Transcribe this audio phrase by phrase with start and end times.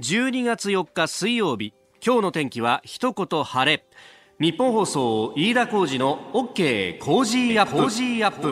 [0.00, 1.72] 12月4日水曜日
[2.04, 3.82] 今日の天気は一言晴れ。
[4.38, 6.98] ニッポン放送飯田浩司の OK!
[6.98, 8.50] Cozy up!。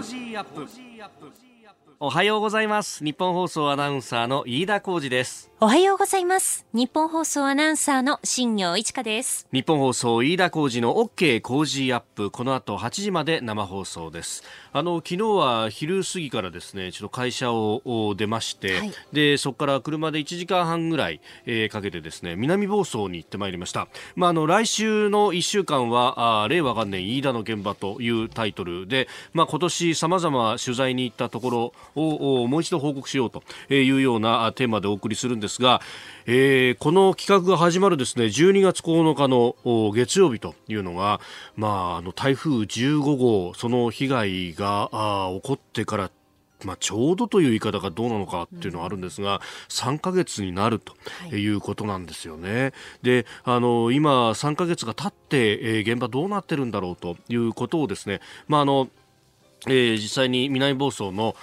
[2.01, 3.05] おはようございます。
[3.05, 6.67] ニッポン放送アナウンサーの飯田浩司ですおはようございます。
[6.73, 9.47] ニッポン放送アナウンサーの新行市佳です。
[9.53, 11.41] ニッポン放送飯田浩司の OK!
[11.41, 12.33] Cozy up!。
[12.33, 14.43] この後8時まで生放送です。
[14.73, 23.87] あの昨日は昼過ぎからですねちょっと会社を出まして、はい、でそこから車で1時間半ぐらい、えー、かけてですね南房総に行ってまいりました。
[24.17, 35.81] まああの来週の1週間はあ令和元年飯田の現場というタイトルでまあ今年様々取材に行ったところをもう一度報告しようというようなテーマでお送りするんですが、
[36.27, 39.55] えー、この企画が始まるですね12月9日の
[39.93, 41.21] 月曜日というのが、
[41.57, 46.11] まあ、あの台風15号その被害があ起こってから
[46.65, 50.95] まあ、ちょうどという言い方がどうなのかっていうのはあるんですが、3ヶ月になると
[51.35, 52.63] いうことなんですよね。
[52.63, 52.73] はい、
[53.03, 58.89] で、あの、今3ヶ月が経って、えー、現場どうなってるんだろうということをですね、まあ、あの、
[59.67, 61.35] えー、実際に南房総の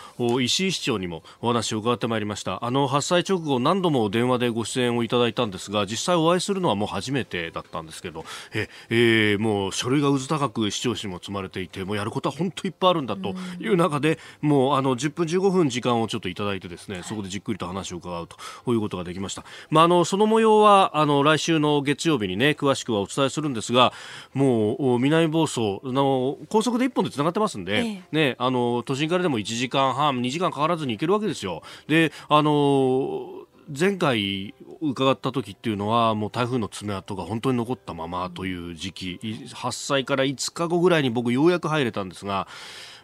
[0.42, 2.64] 石井市長にもお話を伺ってまいりました。
[2.64, 23.94] あの発災直後何度も電話でご出演をいただいたんですが実際お会いするのはもう初めてだったんですけどえ、えー、もう書類がうず高く市長室にも積まれていてもうやることは本当いっぱいあるんだという中でもうあの10分15分時間をちょっといただいてですねそこでじっくりと話を伺うということができました、まあ、あのその模様はあの来週の月曜日にね詳しくはお伝えするんですが
[24.34, 31.64] もう南房総の高速で1本でつながってますんで、ええね、あの都心からでも1時間半、2時間かからずに行けるわけですよ。
[31.88, 42.48] で、あの前回伺った時っていうのはもう台風の爪痕が本当に残ったままという時期発災から5日後ぐらいに僕ようやく入れたんですが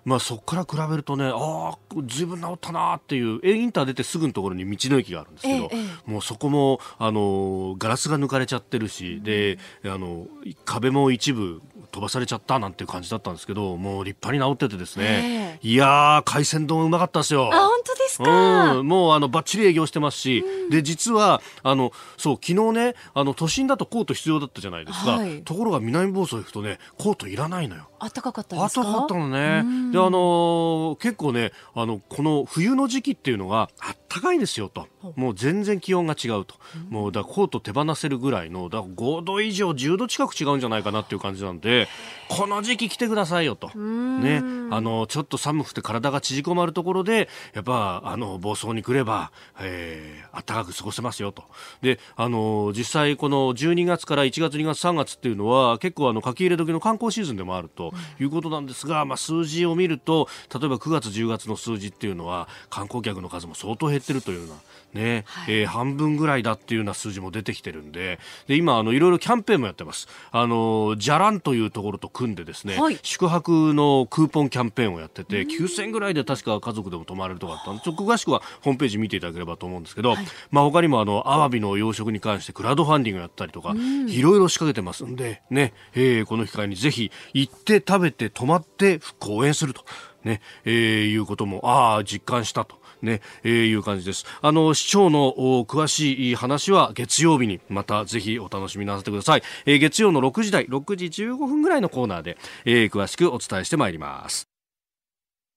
[0.07, 10.27] まあ、そこから比べるとねああずいぶん治ったなっていうインター出てすぐのところに道の駅があるんですけど、ええ、もうそこもあのガラスが抜かれちゃってるし、うん、であの
[10.63, 11.61] 壁も一部
[11.97, 17.49] 飛ばされちゃったなんていう感じだったんですけどもう立派に治っててですね、え、いや海鮮丼うまかったですよ。
[17.51, 27.89] あ本当ですか、うん、もうあのバッチリ営業してますし、うん、で実はあのそう昨日ねあの都心だとコート必要だったじゃないですか、はい、ところが南房総行くとねコートいらないのよ。
[27.99, 28.83] 暖かかったですか？
[28.83, 29.91] 暖かかったのね。
[29.91, 34.87] で、あのー、結構ね、あの、この冬の時期っていうのが、あったかいんですよと。
[35.15, 36.55] もう全然気温が違うと。
[36.89, 41.87] もうだコート手放せるぐらいの、だ5度以上、10度近く違うんじゃないかなっていう感じなんで、
[42.29, 43.67] この時期来てくださいよと。
[43.77, 44.43] ね。
[44.69, 51.43] あの、ちょっと寒くて体が縮こまるところで、やっぱ、あの、房総に来れば、えー、暖かく過ごせますよと。
[51.81, 57.77] で、あの、実際この12月から1月、2月、3月っていうのは、結構あの、書き入れ時の観光シーズンでもあると。
[57.77, 57.93] と
[58.23, 64.53] いうことなんですが、まあ、数字を見ると例えば9月、10月の数字っていうのは観光客の数も相当減ってるというよ
[64.93, 70.07] うなね、はい、えー、半分ぐらいだっていうような数字も出てきてるんで、で、今、あの、いろいろキャンペーンもやってます。
[70.31, 83.75] あの、じゃらんというところと組んでですね、はい、宿泊のクーポンキャンペーンをやってて、9000円ぐらいで確か家族でも泊まれるとかあったんで、ちょっと詳しくはホームページ見ていただければと思うんですけど、はい、まあ他にもあの、アワビの養殖に関してクラウドファンディングやったりとか、
[84.07, 89.85] いろいろ仕掛けてますんで、ね、えー、この機会にぜひ行って食べて泊まって復興応援すると。
[90.23, 92.75] ね、えー、いうことも、ああ、実感したと。
[93.01, 94.25] ね、えー、いう感じです。
[94.41, 95.33] あの、市長の
[95.65, 99.43] 詳しい話は月曜日にまたぜひお楽しみなさってください。
[99.65, 104.47] えー、月曜の6時台、6時15分ぐらいのコーナーで、えー、詳しくお伝えしてまいります。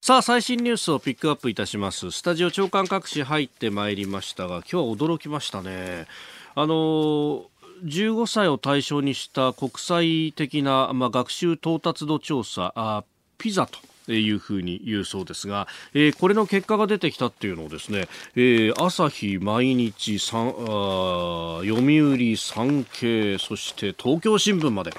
[0.02, 2.10] さあ、最新ニュースをピックアップいたします。
[2.10, 6.06] スタジオ長官各紙入ってまいりましたが、今日は驚きましたね。
[6.54, 7.46] あの
[7.84, 13.04] 15歳を対象にした国際的な、まあ、学習到達度調査あ
[13.38, 13.78] ピザと
[14.14, 24.92] いうふうに言うそうですが、えー、これの結果が出てきたっていうのをですね、えー、朝日、毎日、あ読売、産経、そして東京新聞まで、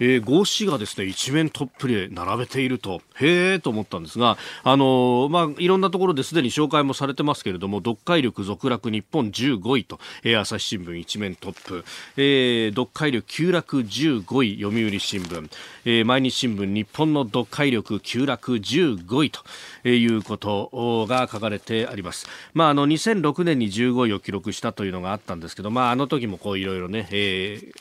[0.00, 11.84] えー、合紙がですね、一面トップで並べていると、へえと思ったんですが、あのー、まあ、いろんなところですでに紹介もされてますけれども、読解力続落日本15位と、えー、朝日新聞一面トップ、
[12.16, 15.50] えー、読解力急落15位読売新聞、
[15.84, 22.26] えー、毎日新聞日本の読解力急落15位ということが書かれてあります。
[22.54, 27.72] まあ、あの、2006年に15位を記録したというのがあったんですけど、まあ、あの時もこういろいろね、えー、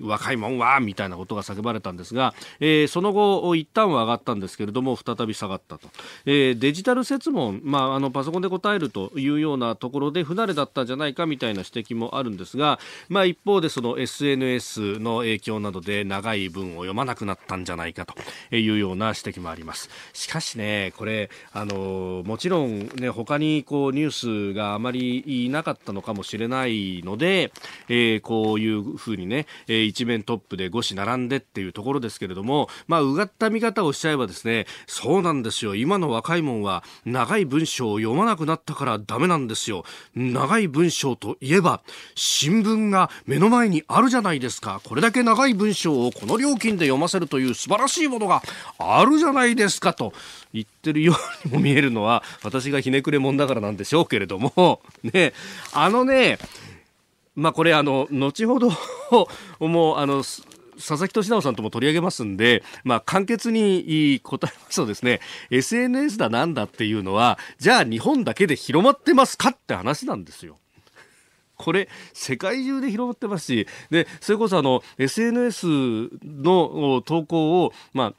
[0.00, 5.88] 若いもんはみたいなことが叫ばれたんですが、えー、その後一旦は上がったんですけれども再び下がったと、
[6.26, 12.78] えー、デジタル設問、まあ、あのパソコンで答えるというようなところで不慣れだったんじゃないかみたいな指摘もあるんですが、
[13.08, 18.14] まあ、一方でその SNS の影響などで長い文を読まなくなったんじゃないかと
[18.54, 19.90] いうような指摘もあります。
[20.12, 27.52] しかしねこれあのもちろんね他にこうニュースがあまりいなかったのかもしれないので、
[27.88, 35.74] えー、こういうふうにね、えー、一面トップで5紙並んでっていうところですけれどもまあうがった見方をしちゃえばですねそうなんですよ。
[35.74, 39.84] 今の若いもんは長い文章を読まなくなったからダメなんですよ。
[40.14, 41.80] 長い文章といえば
[42.14, 44.80] 新聞が目の前にあるじゃないですか。
[44.84, 48.42] これだけ長い文章をこの料金で読ませるという素晴らしいものが
[48.78, 50.12] あるじゃないですかと
[50.52, 51.14] 言ってるよ
[51.44, 54.80] うにも見えるのは私がひねくれもんだからなんでしょうけれども。
[55.02, 55.32] ね
[55.72, 56.38] あのね
[57.38, 58.70] まあこれあの後ほど
[59.60, 60.24] もうあの
[60.76, 65.20] 佐々木俊直さんとも取り上げますんで、まあ、簡潔に答えますとですね、
[65.50, 70.56] SNS だなんだっていうのは、じゃあ日本だけで広まってますかって話なんですよ。
[71.56, 75.66] これ、世界中で広まってますし、で、それこそあの、SNS
[76.22, 78.14] の投稿を、まあ、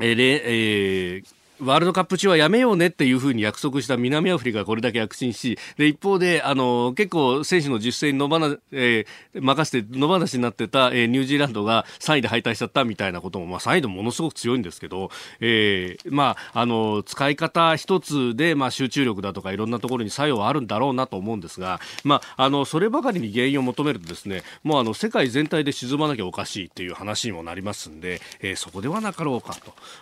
[0.00, 29.56] えー、えーワールドカップ中はやめようねっていうふうに約束した南アフリカがこれだけ躍進し、で、一方で、あの、結構選手の実践に野放、えー、任せて野放しになってた、えー、ニュージーランドが3位で敗退しちゃったみたいなことも、まあ3位でものすごく強いんですけど、えー、まあ、あの、使い方一つで、まあ集中力だとかいろんなところに作用はあるんだろうなと思うんですが、まあ、あの、そればかりに原因を求めるとですね、もうあの、世界全体で沈まなきゃおかしいっていう話にもなりますんで、えー、そこではなかろうか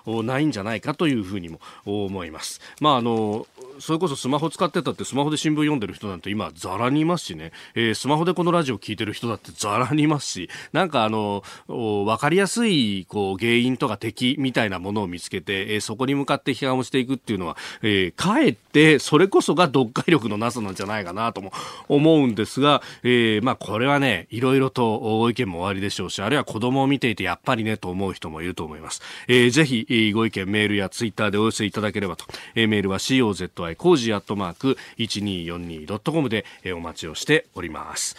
[0.04, 2.60] と、ないんじゃないかというふうにも思います。
[2.80, 3.46] まああの
[3.78, 21.52] それこそスマホ使ってたってスマホで新聞読んでる人なんて今ザラにいますしね、えー、スマホでこのラジオ聞いてる人だってザラにいますし、なんかあの、わかりやすいこう原因とか敵みたいなものを見つけて、えー、そこに向かって批判をしていくっていうのは、えー、かえってそれこそが読解力のなさなんじゃないかなとも
[21.88, 29.02] 思うんですが、えー、まあこれはね、いろいろとご意見もおありでしょうし、あるいは子供を見ていてやっぱりねと思う人もいると思います。
[29.28, 32.24] えー、ぜひご意見メールやツイッターでお寄せいただければと、
[32.54, 38.16] えー、メールは COZY 工事アットマーク 1242.com で、えー、お待ちをしております。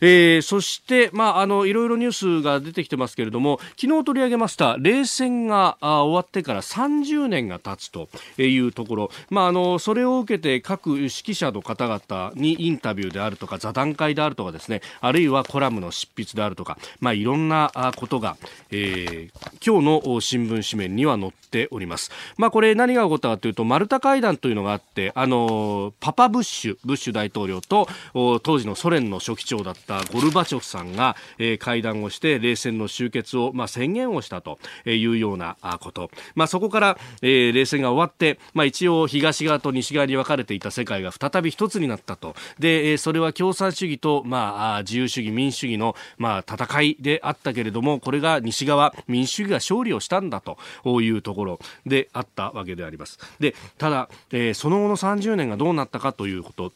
[0.00, 8.08] えー、そして、まあ、あのいろいろニュースが出てきてますけれども昨日取り上げました冷戦があ終わってから30年が経つと
[8.40, 18.36] いうところ、まあ、あのそれを受けて各指揮者の方々にインタビューであるとか座談会であるとかですねあるいはコラムの執筆であるとか、まあ、いろんなことが、
[18.70, 22.10] えー、今日の新聞紙面には載っております。
[22.36, 42.34] まあ、これ何が起こったかというとマルタ会談というのがあってあのパパブッシュブッシュ大統領と当時のソ連の書記長だったったゴルバチョフさんが、えー、会談をして冷戦の終結を、まあ、宣言をしたというようなこと、まあ、そこから、えー、冷戦が終わって、まあ、一応東側と西側に分かれていた世界が再び一つになったと。
[42.58, 50.58] で、それは共産主義と、まあ、自由主義民主主義の、まあ、戦いであったけれどもこれが西側民主主義が勝利をしたんだと
[51.00, 53.18] いうところであったわけであります。
[53.40, 56.72] でただ、えー、その後の30年がどうなったかということ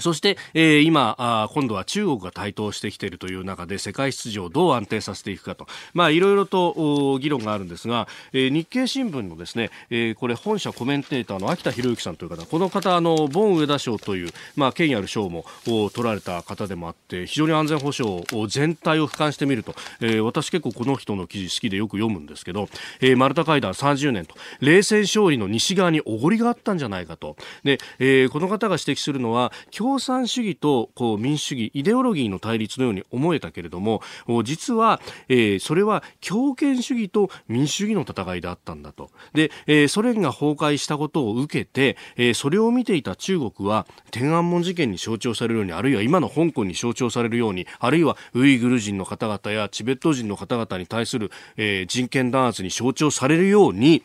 [0.00, 22.68] そして、えー、今あ、今度は中国が台頭してきているという中で世界秩序をどう安定させていくかと、まあ、いろいろと議論があるんですが、えー、日経新聞のですね、えー、これ本社コメンテーターの秋田博之さんという方、この方、あの、ボン上田賞という、まあ、権威ある賞も取られた方でもあって、非常に安全保障全体を俯瞰してみると、えー、私結構この人の記事好きでよく読むんですけど、
[23.00, 27.36] えー、マルタ会談30年と、冷戦勝利の西側におごりがあったんじゃないかと。
[27.62, 29.52] で、えー、この方が指摘するのは、
[29.84, 34.00] 共産主義とこう民主主義イデオロギーの対立のように思えたけれども
[34.42, 34.98] 実は、
[35.28, 39.10] えー、それは強権主義と民主主義の戦いであったんだと。
[39.34, 54.02] で、えー、ソ連が崩壊したことを受けて、えー、それを見ていた中国は天安門事件に象徴されるようにあるいは今の香港に象徴されるようにあるいはウイグル人の方々やチベット人の方々に対する、え、人権弾圧に象徴されるように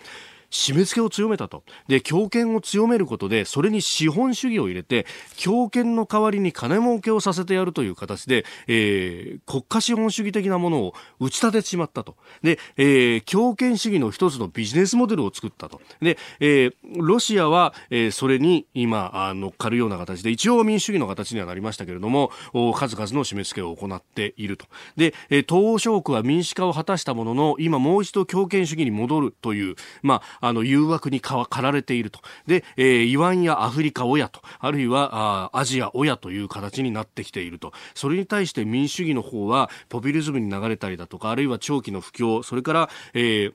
[0.52, 1.64] 締め付けを強めたと。
[1.88, 12.16] で、強権を強めることで、それに資本主義を入れて、強権の代わりに金儲けをさせてやるという形で、えー、国家資本主義的なものを打ち立ててしまったと。
[12.42, 15.82] で、えー、強権主義の一つのビジネスモデルを作ったと。
[16.02, 22.32] で、えー、ロシアは、えー、それに今あ、乗っかるような形で、一応民主主義の形にはなりましたけれども、
[22.76, 24.66] 数々の締め付けを行っていると。
[24.98, 32.20] で、えー、東欧諸国は民主化を果たしたものの、今もう一度強権主義に戻るという、まあ、あの誘惑にかわ、かられていると。
[32.46, 37.74] で、えー、イワンやアフリカ親とあるいはあアジア親という形になってきていると。
[37.96, 43.54] それに対して民主主義の方はポピュリズムに流れたりだとかあるいは長期の不況それから、えー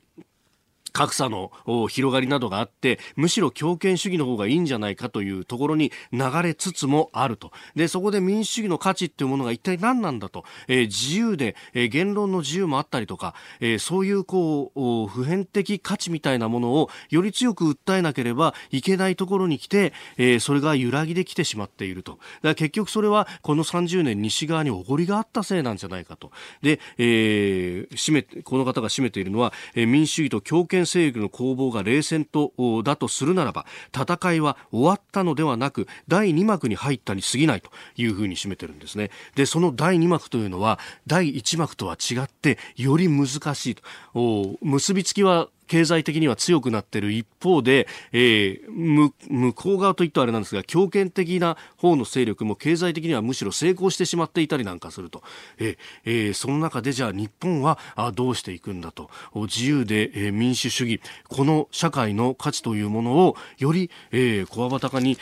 [0.94, 1.50] 格差の
[1.88, 7.50] 広がりなどがあってむしろ強権主義の方がいいんじゃないかというところに流れつつもあると。
[7.74, 22.12] でそこで民主主義の価値っていうものが一体何なんだと、えー、自由で、えー、言論の自由もあったりとか、えー、そういうこう普遍的価値みたいなものをより強く訴えなければいけないところに来て、えー、それが揺らぎできてしまっていると。
[22.12, 26.30] だから結局それはこの30年西側におごりがあったせいなんじゃないかと。
[26.62, 39.10] で、えー、めこの方が占めているのは、えー、民主主義と強権勢力の攻防が冷戦とだとするならば戦いは終わったのではなく第2幕に入ったに過ぎないというふうに締めてるんですね。
[39.34, 44.58] でその第2幕というのは第1幕とは違ってより難しいと。
[44.62, 55.22] 結びつきは経済的には強くなっている一方で、えー、向こう側といったあれなんですが強権的な方の勢力も経済的にはむしろ成功してしまっていたりなんかすると、
[55.58, 57.78] えー、その中でじゃあ日本は
[58.14, 59.10] どうしていくんだと。
[59.34, 61.00] 自由で、民主主義。
[61.28, 65.18] この社会の価値というものをより、えー、小ばたかに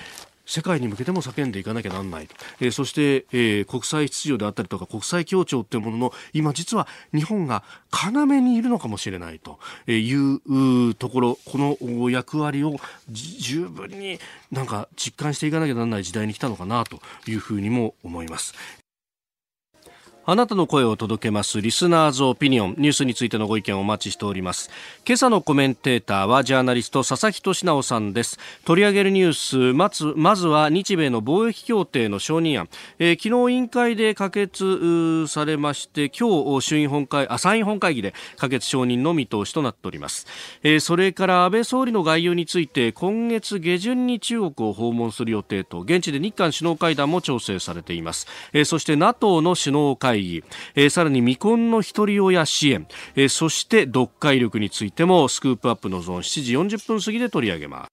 [0.46, 7.62] 世界に向けても叫んでいかなきゃなんないと、えー、そして、えー、国際秩序であったりとか国際協調というものの今実は日本が
[8.12, 9.58] 要にいるのかもしれないと
[9.90, 12.76] いうところこの役割を
[13.08, 14.18] 十分に
[14.50, 18.81] なんか実感していかなきゃならない時代に来たのかなというふうにも思います。
[20.24, 22.74] あなたの声を届けますリスナーズオピニオン。
[22.78, 24.70] ニュースについてのご意見をお待ちしております。
[25.04, 28.38] 今朝のコメンテーターはジャーナリスト佐々木俊直さんです。
[28.64, 32.68] 取り上げるニュースまずまずは日米の貿易協定の承認案、
[33.00, 40.28] えー、昨日委員会で可決されまして今日衆院本会あ参院本会議で可決承認の見通しとなっております、
[40.62, 57.88] えー、それから安倍総理の概要について今月下旬に中国を訪問する予定と現地で日韓首脳会談も調整されています、えー、そして NATO の首脳会会議、えー、さらに未婚の一人親支援、えー、そして読解力についてもスクープアップのゾーン7時40分過ぎで取り上げます。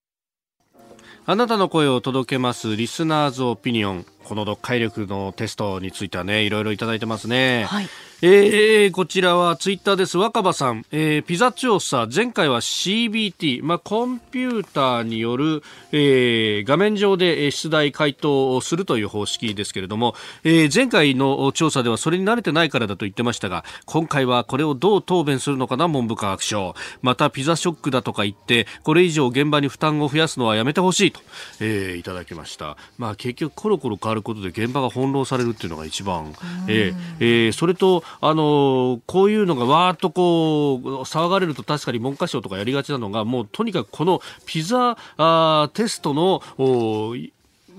[1.26, 4.06] あなたの声を届けますリスナーズオピニオン。
[4.30, 7.90] この読解力のテストについてはねいろいろいただいてますね、はい
[8.22, 10.18] えー、こちらはツイッターです。
[10.18, 26.76] 若葉さん、えー、ピザ調査、前回は CBT、まあ、コンピューターによる、えー、画面上で出題回答をするという方式ですけれども、えー、前回の調査ではそれに慣れてないからだと言ってましたが、今回はこれをどう答弁するのかな、文部科学省。
[27.02, 31.22] また、ピザショックだとか言って、これ以上現場に負担を増やすのはやめてほしいと、
[31.62, 32.76] えー、いただきました。
[32.98, 36.34] まあ、結局コロコロ変わることで現場が翻弄されるっていうのが一番、
[36.68, 46.42] えーえー、それと、あのこういうのがわーっとこう騒がれると確かに文科省とかやりがちなのがもうとにかくこのピザあテストの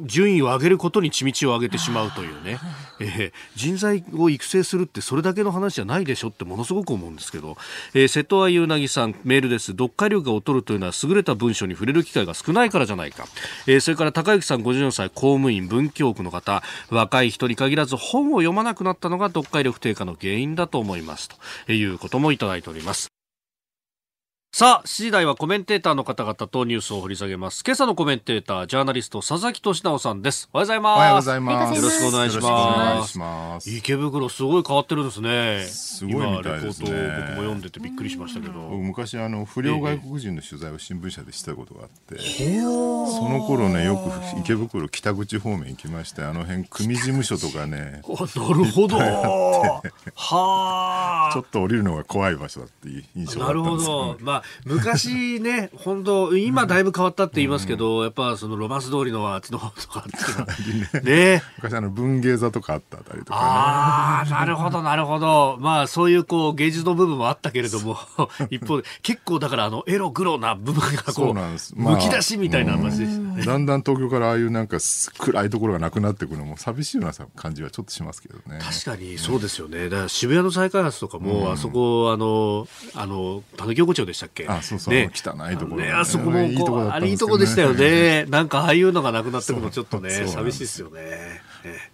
[0.02, 2.58] 順位を上げることに血道を上げてしまうというね、
[3.00, 7.56] えー、人材を育成するってそれだけの話じゃないでしょってものすごく思うんですけど、
[7.94, 9.72] えー、瀬戸愛うなぎさんメールです。
[9.72, 13.26] 読解力が劣るというのは優れた文章に触れる機会が少ないからじゃないか、
[13.66, 16.62] えー、それから高之さん54歳公務員文京区の方。
[16.90, 21.72] 若い人に限らず本を読まなくなったのが読解力低下の原因だと思いますと。
[21.72, 23.19] いうこともいただいております
[24.52, 27.62] さあ、7時台はコメンテーターの方々とニュースを掘り下げます。
[27.64, 30.50] 今朝のコメンテーター、ジャーナリスト、佐々木俊直さんです。
[30.52, 30.96] おはようございます。
[30.96, 31.76] おはようございます。
[31.76, 33.16] よろしくお願いします。
[33.16, 35.64] ます池袋、すごい変わってるんですね。
[35.68, 36.90] すごいみたいですね。
[36.90, 38.54] 僕も読んでてびっくりしましたけど。
[38.54, 47.78] 昔、あの、不良外国人の取材を新聞社でしたことがあって、その頃ね、よく池袋北口方面行きまして、あの辺、組事務所とかね。
[47.78, 48.98] なるほど。
[48.98, 49.82] は
[50.16, 51.32] あ。
[51.32, 54.08] ちょっと降りるのが怖い場所だっていう印象だったんですけど、ね。
[54.08, 54.24] なるほど。
[54.24, 61.42] まあ昔ね、本当今だいぶ変わったって言いますけど、うん、やっぱそのロマンス通りのあっちの方とかって ね。
[61.56, 65.58] 昔あの文芸座とかあったあたりとか、ね、ああ、なるほど、なるほど。
[65.60, 67.98] まあそういうこう芸術の部分もあったけれども、
[68.50, 73.44] 一方で結構だからあのエログロな部分がこう、まあ、むき出しみたいな話でしたね。
[73.44, 74.78] だんだん東京からああいうなんか
[75.18, 78.58] 暗いところがなくなっていくのも寂しいような感じはちょっとしますけどね。
[78.60, 79.88] 確かにそうですよね。
[79.88, 84.46] だから渋谷の再開発とかも、あそこ、あの、あの、たぬき横丁でしたっけ。
[84.48, 88.24] あそうそう、ね、汚いところ、ね、あそこもいいとこ、ね、あれいいとこでしたよね。
[88.26, 91.00] なんかああいうのがなくなってくのちょっとね、寂しいですよね。
[91.00, 91.92] ね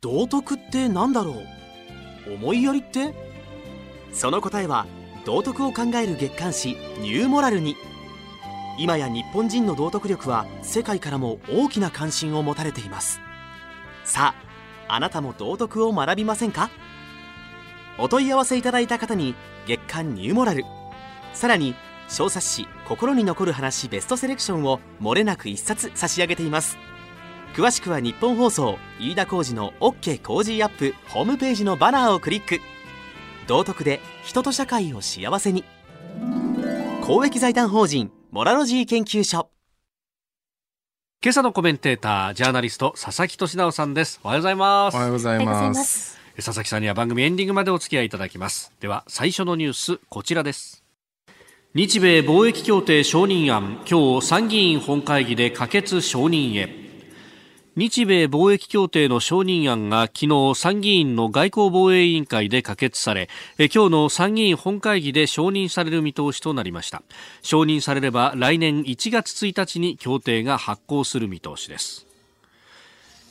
[0.00, 1.32] 道徳ってなんだろ
[2.28, 2.34] う？
[2.34, 3.14] 思いやりって？
[4.12, 4.86] その答えは
[5.24, 7.76] 道徳を考える月刊誌ニューモラルに。
[8.78, 13.20] 今や日本人の道徳力は世界からも大きな関心を持たれています。
[14.04, 14.34] さ
[14.88, 16.70] ああなたも道徳を学びませんか？
[17.98, 19.34] お問い合わせいただいた方に
[19.66, 20.64] 月刊ニューモラル
[21.36, 21.74] さらに
[22.08, 26.78] 小冊子「心に残る話ベストセレクション」をもれなく一冊差し上げています。
[27.54, 32.60] 詳しくは日本放送飯田浩二の OK コージーアップホームページのバナーをクリック。
[33.46, 35.64] 道徳で人と社会を幸せに。
[37.02, 39.50] 公益財団法人モラロジー研究所。
[41.22, 44.20] 今朝のコメンテータージャーナリスト佐々木俊直さんです。
[44.24, 44.94] おはようございます。
[44.94, 46.18] おはようございます。
[46.36, 48.72] 佐々木さんには番組エンディングまでお付き合いいただきます。
[48.80, 50.85] では最初のニュースこちらです
[51.76, 56.70] 日米貿易協定承認案今日参議院本会議で可決承認へ。
[57.76, 63.28] 日米貿易協定の承認案が昨日参議院の外交防衛委員会で可決され
[63.58, 67.02] 今日の参議院本会議で承認される見通しとなりました。
[67.42, 72.06] 承認されれば来年1月1日に協定が発効する見通しです。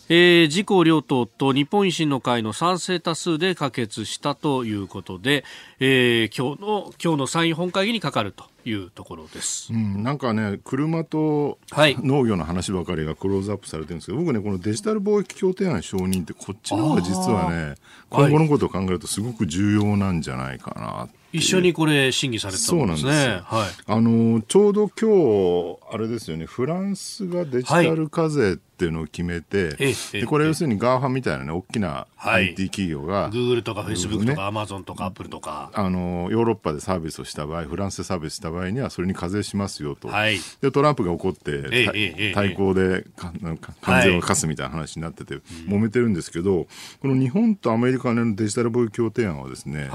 [0.07, 5.43] えー、自公両党と日本維新の会の賛成多数で可決したということで、
[5.79, 17.75] えー、今日の今日の参院本会議にかかるというところです、うん、なんかね車と農業の話ばかりがクローズアップされてるんですけど、はい、僕ねこのデジタル貿易協定案承認ってこっちの方が実はね
[18.11, 22.79] 今後のことを考えるとすごく重要なんじゃないかな一緒にこれ審議されたんですね。
[22.79, 35.71] そうなんですはい、あのちょうど今日あれですよねフランスがデジタル課税っていうのを決めて、はい、でこれ要するに GAFA みたいなね大きな IT 企業が、グーグルとかフェイスブックとかアマゾンとかアップルとか。
[35.73, 45.35] あのヨーロッパでサービスをした場合フランスでサービスした場合にはそれに課税しますよと、はい、でトランプが怒って、対抗で関税を課すみたいな話になってて、
[45.67, 46.67] 揉めてるんですけど
[47.01, 49.89] この日本とアメリカのデジタル貿易協定案はですね、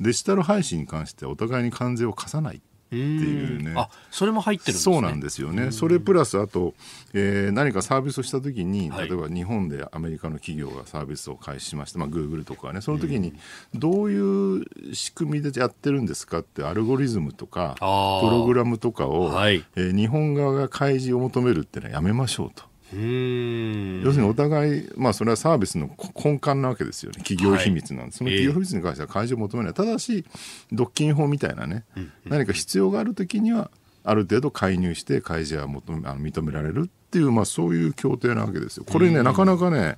[0.00, 2.60] デジタル配信に関してお互いに関税を課さない
[2.94, 3.74] っていうね。
[3.76, 5.72] あそれも入ってるんです、ね、そうなんですよね。
[5.72, 6.74] それプラスあと、
[7.12, 13.34] えー、何かサービスをした時に例えば日本でアメリカの企業がサービスを開始しました、まあ、グーグルとかねその時に
[13.74, 22.73] どういう仕組みでやってるんですかってアルゴリズムとかプログラムとかを、はい、えー、日本側が開示を求めるっていうのはやめましょうと。
[22.94, 25.90] 要するにお互い、まあ、それはサービスの
[26.22, 27.18] 根幹なわけですよね。
[27.18, 30.24] 企業秘密なんです、はい、その企業秘密に関しては開示を求めない、ただし
[30.72, 31.84] 独禁法みたいなね、
[32.24, 33.70] 何か必要があるときには
[34.04, 38.84] ある程度介入して開示は求めあの認められるっていう、まあ、そういう協定なわけですよ。
[38.84, 39.96] これね、なかなかね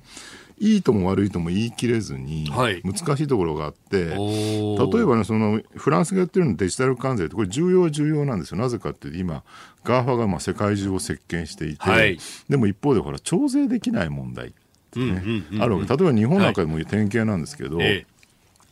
[0.59, 8.59] いいとも悪いとも言い切れずに、難しいところがあって、はい、例えばねそのフランスがやってるのデジタル関税ってこれ重要は重要なんですよ。
[8.59, 9.43] なぜかって今
[9.83, 12.17] GAFA がまあ世界中を席巻していて、はい、
[12.49, 14.51] でも一方でほら徴税できない問題っ
[14.91, 15.21] てね、
[15.59, 15.97] あるわけ。
[15.97, 18.05] 例えば日本なんかでも典型なんですけど、はい、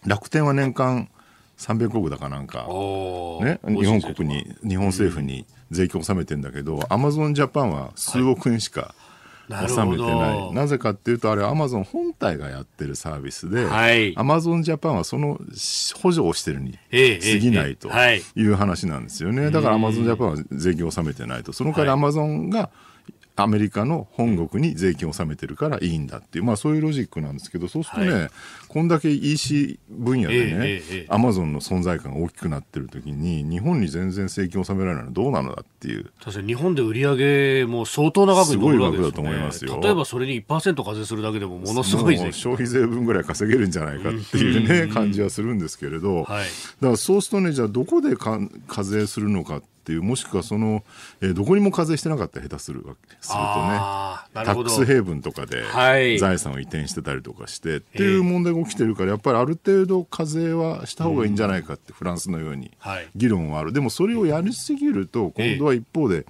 [0.05, 1.09] 楽天は年間
[1.59, 2.67] 300億だかなんか、
[3.41, 9.04] ね、日本国に日本政府に税金を納めてるんだけどアマゾンジャパンは数億円しか、はい
[9.49, 13.67] 収めてないなぜかっていうとあれアマゾン本体がやってるサービスで、
[14.15, 15.39] アマゾンジャパンはその
[16.01, 18.47] 補助をしてるに過ぎないとい。
[18.47, 21.53] う話なんですよね、だからアマゾンジャパンは税金を納めてないと。
[21.53, 22.69] その代わりアマゾンが
[23.37, 28.29] アメリカの本国に税金を納めてるからいいんだっていう、まあ、そういうロジックなんですけどそうするとね、はい、
[28.75, 36.11] こんだけ EC 分野でね、アマゾンの存在感が大きくなってる時に日本に全然税金を納められないのはどうなのだっていう。
[36.19, 37.15] 確かに日本で売り上
[37.61, 39.79] げも相当な額に乗るわけですよ、ね、すごい額だと思いますよ。
[39.81, 46.47] 例えばそれに1%課税するだけでもものすごい消費税分ぐらい稼げるんじゃないかっていうね、感じはするんですけれど、はい、だか
[46.81, 50.83] らそうするとねじゃあどこで課税するのかってっていうもしくはその、
[51.21, 53.77] えー、どこにも課税してなかったら下手するわけするとね
[54.33, 55.63] タックスヘイブンとかで
[56.17, 62.71] 財産を移転してたりとかして、はい、っていう問題が起きてるからやっぱりある程度課税はした方がいいんじゃないかって、フランスのように
[63.15, 66.25] 議論はある、でもそれをやりすぎると今度は一方で、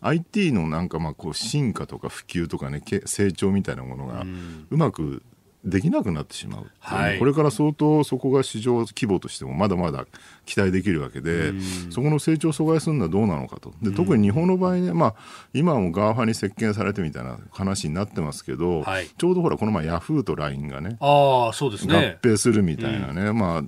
[0.00, 4.24] IT のなんかまあこう進化とか普及とかね成長みたいなものが
[4.70, 5.22] うまく
[5.64, 10.04] できなくなってしまうはい、これから相当そこが市場規模としてもまだまだ
[10.44, 11.52] 期待できるわけで、
[11.90, 13.72] そこの成長を阻害するのはどうなのかと。
[13.82, 15.14] で特に日本の場合ね、まあ、
[15.54, 22.18] 今はもう GAFA に席巻されてみたいな話になってますけど、はい、ちょうどほらこの前ヤフーと LINE がねあそうですね。
[22.22, 23.62] 合併するみたいなね、うん、まあ、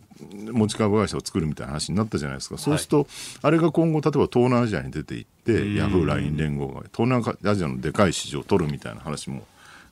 [0.53, 2.59] 持ち株会社を作るみたいな話になったじゃないですか。
[2.59, 3.07] そうすると、はい、
[3.43, 9.45] あれが今後例えば東南アジアに出ていってヤフー LINE 連合が東南アジアのでかい市場を取るみたいな話も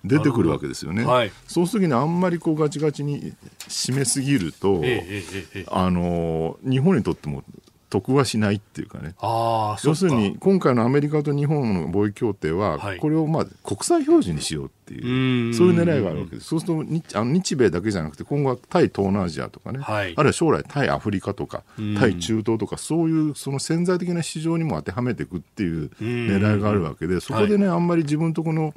[0.04, 1.04] 出てくるわけですよね。
[1.04, 3.32] はい、そうするときにあんまりこうガチガチに
[3.68, 4.82] 締めすぎると、
[5.68, 7.42] あの日本にとっても
[8.00, 9.14] 得はしないっていうかね。
[9.22, 16.48] 要するに今回のアメリカと日本の貿易協定は、これをまあ国際標準にしようっていうそういう狙いがあるわけです。
[16.48, 21.62] そうすると日あの日米だけじゃなくて今後は対東南アジアとかね、はい、あるいは将来対アフリカとか
[21.98, 28.74] 対中東とかそういうその潜在的な市場にも当てはめていくっていう狙いがあるわけでそこでねあんまり自分とこの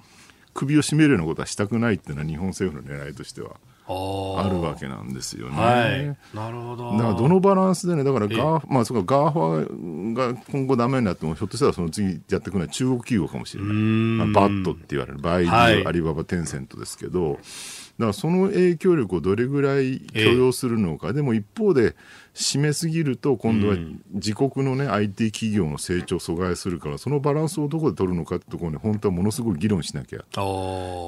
[0.58, 5.56] 首を絞めるようなことはしたくないっていうのは日本政府の狙いとしてはあるわけなんですよね。
[5.56, 6.92] はい、なるほど。
[6.94, 13.74] だからどのバランスでね、だからガー、まあそうか GAFA が今後ダメになっても、ひょっとしたらその次やってくるのは中国企業かもしれない。
[13.74, 21.96] まあ、 BAT って言われる、バイドゥ、はい、アリババ、テンセントですけど、だからその影響力をどれぐらい許容するのか、でも一方で、
[22.38, 23.76] 締めすぎると、今度は
[24.12, 30.20] 自国の、ね、IT 企業の成長を阻害するから、そのバランスをどこで取るのかってところに、本当はものすごい議論しなきゃ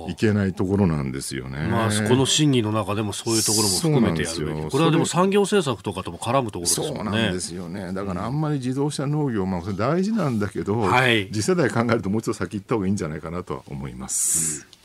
[0.10, 1.68] いけないところなんですよね。
[1.68, 6.96] まあ、この審議の中でもそういうところも含めてやるべきこれはでも産業政策とかとも絡むところですよね。
[6.96, 7.94] そうなんですよね。
[7.94, 14.66] だからあんまり自動車農業、まあ、それ大事なんだけど、はい、次世代考えるともう一度先行った方がいいんじゃないかなとは思います。
[14.72, 14.80] うん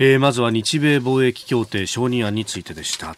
[0.00, 3.16] えー、まずは日米貿易協定承認案についてでした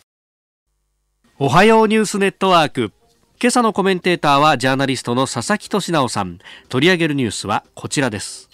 [1.42, 2.92] おはようニュースネットワーク。
[3.40, 6.38] 今朝のコメンテーターはジャーナリストの佐々木俊直さん。
[6.68, 8.50] 取り上げるニュースはこちらです。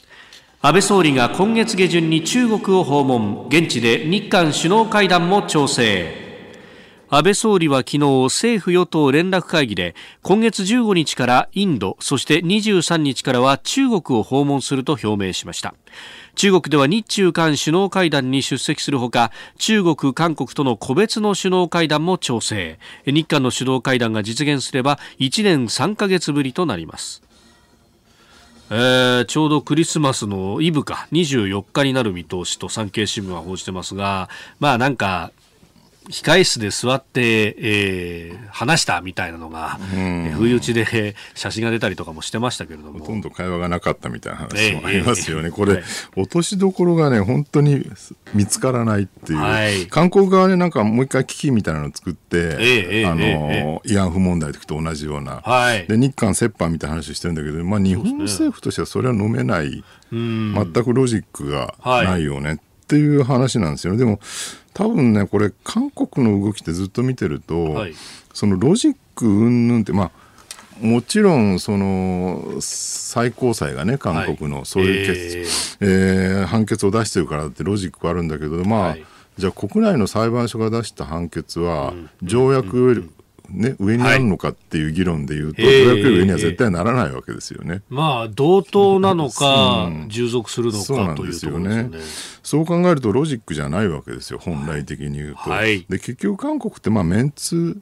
[0.63, 3.49] 安倍総理が今月下旬に中国を訪問。
[3.49, 6.26] 現地で日韓首脳会談も調整。
[7.09, 15.75] 安倍総理は昨日政府与党連絡会議で今月15日からインドそして23日からは中国を訪問すると表明しました。
[16.35, 22.81] 中国では日中韓首脳会談に出席するほか中国、韓国との個別の首脳会談も調整。
[23.07, 27.23] 日韓の首脳会談が実現すれば1年3ヶ月ぶりとなります。
[28.69, 31.07] えー、ちょうどクリスマスのイブか。
[31.13, 35.31] 24日になる見通しと産経新聞は報じてますがまあなんか
[36.11, 43.01] 控室で座って、えー、話したみたいなのが、うん、不意打ちで写真が出たりとかもしてましたけれども。
[43.01, 45.83] ほとんど会話がなかったみたいな話もありますよね、えー、これ、はい、
[46.17, 47.85] 落としどころがね本当に
[48.35, 62.57] 見つからないっていう、はい、韓国側でなんかもう一回危機みたいなのを作って、えー、あの慰安婦問題と同じような、はい、で日韓折半みたいな話をしてるんだけど、まあ、日本政府としてはそれは飲めない、全くロジックがないよねっ
[62.87, 63.99] ていう話なんですよね。
[63.99, 64.21] でも
[64.75, 67.95] 多分ねこれ韓国の動きってずっと見てると、はい、
[68.33, 70.11] そのロジック云々ってまあ
[70.81, 79.05] もちろんその最高裁がね韓国のそういう決、はい、えー、えー、判決を出してるからってロジックはあるんだけどまあ、はい、
[79.39, 83.15] じゃあ国内の裁判所が出した判決は条約
[83.51, 87.83] ね、上になるのかっていう議論でいうと、はい、条約より上には絶対ならないわけですよね。
[87.89, 91.91] まあ、同等なのか、うん、従属するのかそうなんですよね。
[92.43, 95.51] そう考えるとロジックじゃないわけですよ、本来的に言うと。
[95.51, 97.81] はい、で結局、韓国ってまあメンツ、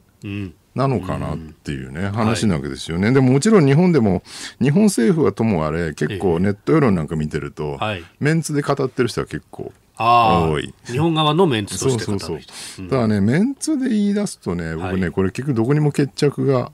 [0.75, 4.23] なのかなっていうね、うん、話なわけですよね、はい、でももちろん日本でも
[4.61, 10.73] 日本政府はともあれ結構ネット世論なんか見てると、はい、メンツで語ってる人は結構多い。
[10.85, 12.27] 日本側のメンツとして語る人。
[12.27, 16.71] そうそうそう、ただねメンツで言い出すとね僕ね、はい、これ結局どこにも決着が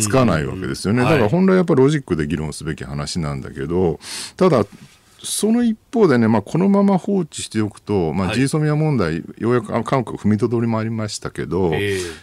[0.00, 3.98] つかないわけですよね、だから本来やっぱロジックで議論すべき話なんだけど
[4.36, 4.64] ただ
[5.24, 11.72] その一方でね、まあ、このまま放置しておくと、まあ、ジーソミア問題、ようやく韓国踏みとどりもありましたけど、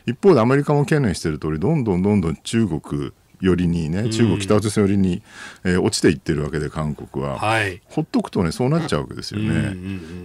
[0.06, 5.22] 一方でアメリカも懸念している通り、どんどんどんどん中国、寄りにね、中国、北朝鮮寄りに、
[5.64, 9.76] えー、落ちていってるわけで、韓国は、はい、ほっとくとね、そうなっちゃうわけですよね。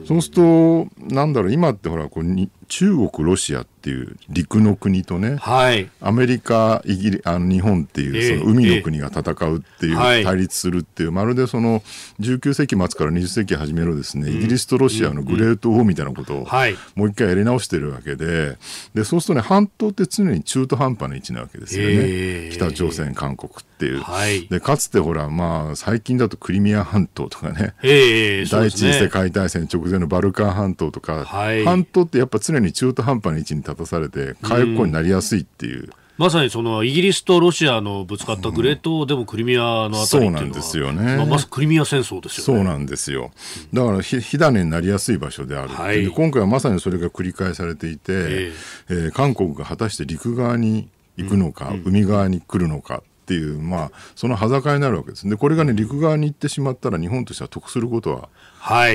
[0.07, 11.81] そうすると、なんだろう、今ってほら、こうに中国、ロシアっていう陸の国とね、はい、アメリカ、イギリあの日本っていうその海の国が戦うっていう、対立するっていう、まるでその
[12.21, 16.49] 19世紀末から20世紀初めのですね、イギリスとロシアのグレートウォーみたいなことを
[16.95, 18.57] もう一回やり直してるわけで、
[18.95, 24.01] でそうするとね、半島って常に中途半端な位置なわけですよね、北朝鮮、韓国っていう。
[24.01, 35.91] はい、でかつてほら、まあ、最近だとクリミア半島とかね、第一次世界大戦直前のバルカン半島とか、はい、半島ってやっぱ常に中途半端な位置に立たされて、火薬庫になりやすいっていう。
[36.19, 42.63] まさにそのイギリスとロシアのぶつかったグレートでもクリミアのあたりっていうのは、そうなんですよね、まあ、まずクリミア戦争ですよね。
[42.63, 43.33] そうなんですよ。
[43.73, 48.53] だから火種になりやすい場所である、はい、で今回はまさにそれが繰り返されていて、えー、
[48.89, 53.03] えー、韓国が果たして陸側に行くのか、うん、海側に来るのか。
[53.27, 55.29] っていう、まあ、その端境になるわけです。
[55.29, 58.29] で、これがね、陸側に行ってしまったら、日本としては得することは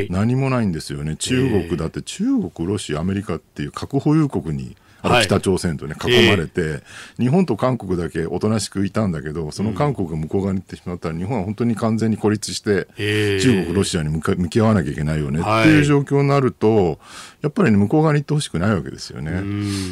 [0.10, 1.18] 何もないんですよね。
[1.18, 6.84] 中国だって、中国、ロシア、アメリカっていう核保有国にあ北朝鮮とね、囲まれて、えー、
[7.20, 15.42] 日本と韓国だけおとなしくいたんだけど、その韓国が向こう側に行ってしまったら、日本は本当に完全に孤立して、えー、中国、ロシアに向向き合わなきゃいけないよね。
[15.42, 17.00] っていう状況になると、
[17.42, 19.42] やっぱり、ね、向こう側に行ってほしくないわけですよね。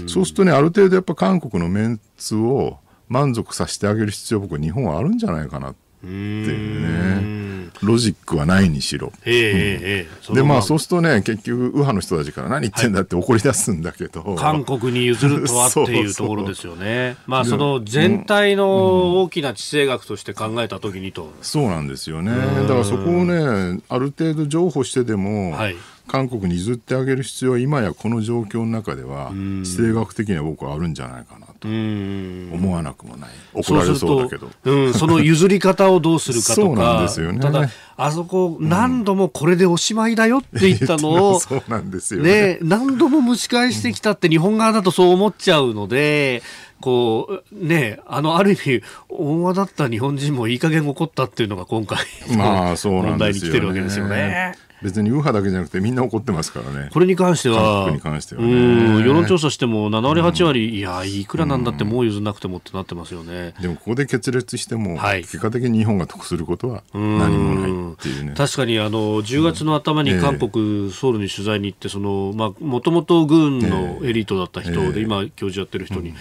[0.07, 2.77] そうするとね、ある程度やっぱ韓国のメンツを
[3.09, 7.49] 満足させてあげる必要、僕は日本はあるんじゃないかなっていうね。
[7.81, 9.11] ロジックはないにしろ。
[9.25, 17.15] ええええでまあそうするとね結局右派の人たちから何言ってんだって怒り出すんだけど、韓国に譲るとはっていうところですよね。
[17.27, 21.31] まあその全体の大きな地政学として考えたときにと。
[21.41, 22.31] そうなんですよね。
[22.31, 25.75] だからそこをねある程度譲歩してでも、はい
[26.09, 33.29] 韓国に譲ってあげる必要は今やこの状況の中では地政学的には僕はあるんじゃないかなとうん思わなくもない。
[33.53, 34.49] 怒られそうだけど。
[34.63, 42.31] そうん、その譲り方をどうするかとそうなんか、ですよねただ、あそこ、何度もこれでおしまいだよって言ったのを、 そうなんですよね。
[42.31, 46.41] ね、何度も蒸し返してきたって日本側だとそう思っちゃうので、
[46.81, 51.99] こう、ね、あの、ある意味、大和だった日本人もいい加減怒ったっていうのが今回、
[52.37, 53.39] まあ そう問題に。
[53.39, 54.55] 来てるわけですよね。
[54.81, 56.89] 別に右派だけじゃなくてみんな怒ってますからね。
[56.93, 58.55] これに関しては、に関してはねう
[59.01, 63.53] ん世論調査しても7割、8割、いや、いくらなんだってもう譲んなくてもってなってますよね。
[63.61, 68.33] でもここで決裂しても、はい結果的に日本が得することは何もないっていうね。
[68.37, 76.13] 確かにあの10月の頭にええ韓国、ソウルに取材に行ってそのまあもともと軍のエリートだった人で、ええ今教授やってる人に。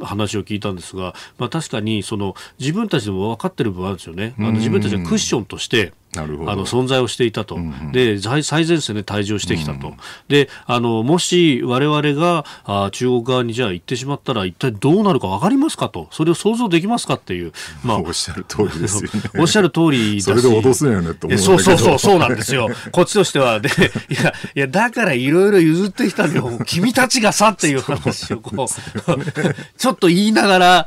[0.00, 4.34] 話を聞いたんですが、まあ、確かにその自分たちでも分かってる部分あるんですよね。
[4.38, 7.58] あの自分たちがクッションとしてあの存在をしていたと、
[7.92, 9.94] で最最前線で退場してきたと、
[10.28, 17.52] であのもし我々があ中国側にじゃあ行ってしまったら一体どうなるか分かりますかとそれを想像できますかっていう、
[17.84, 19.22] まあ、 おっしゃる通りですよね。
[19.38, 22.68] おっしゃる通りだしそれで脅すんよねと思うそうそうそう、そうなんですよ。
[22.92, 23.60] こっちとしては。
[23.60, 23.68] で、
[24.08, 26.58] いや、いや、だからいろいろ譲ってきたのよ。
[26.66, 30.86] 君たちがさっていう話をこう、ちょっと言いながら、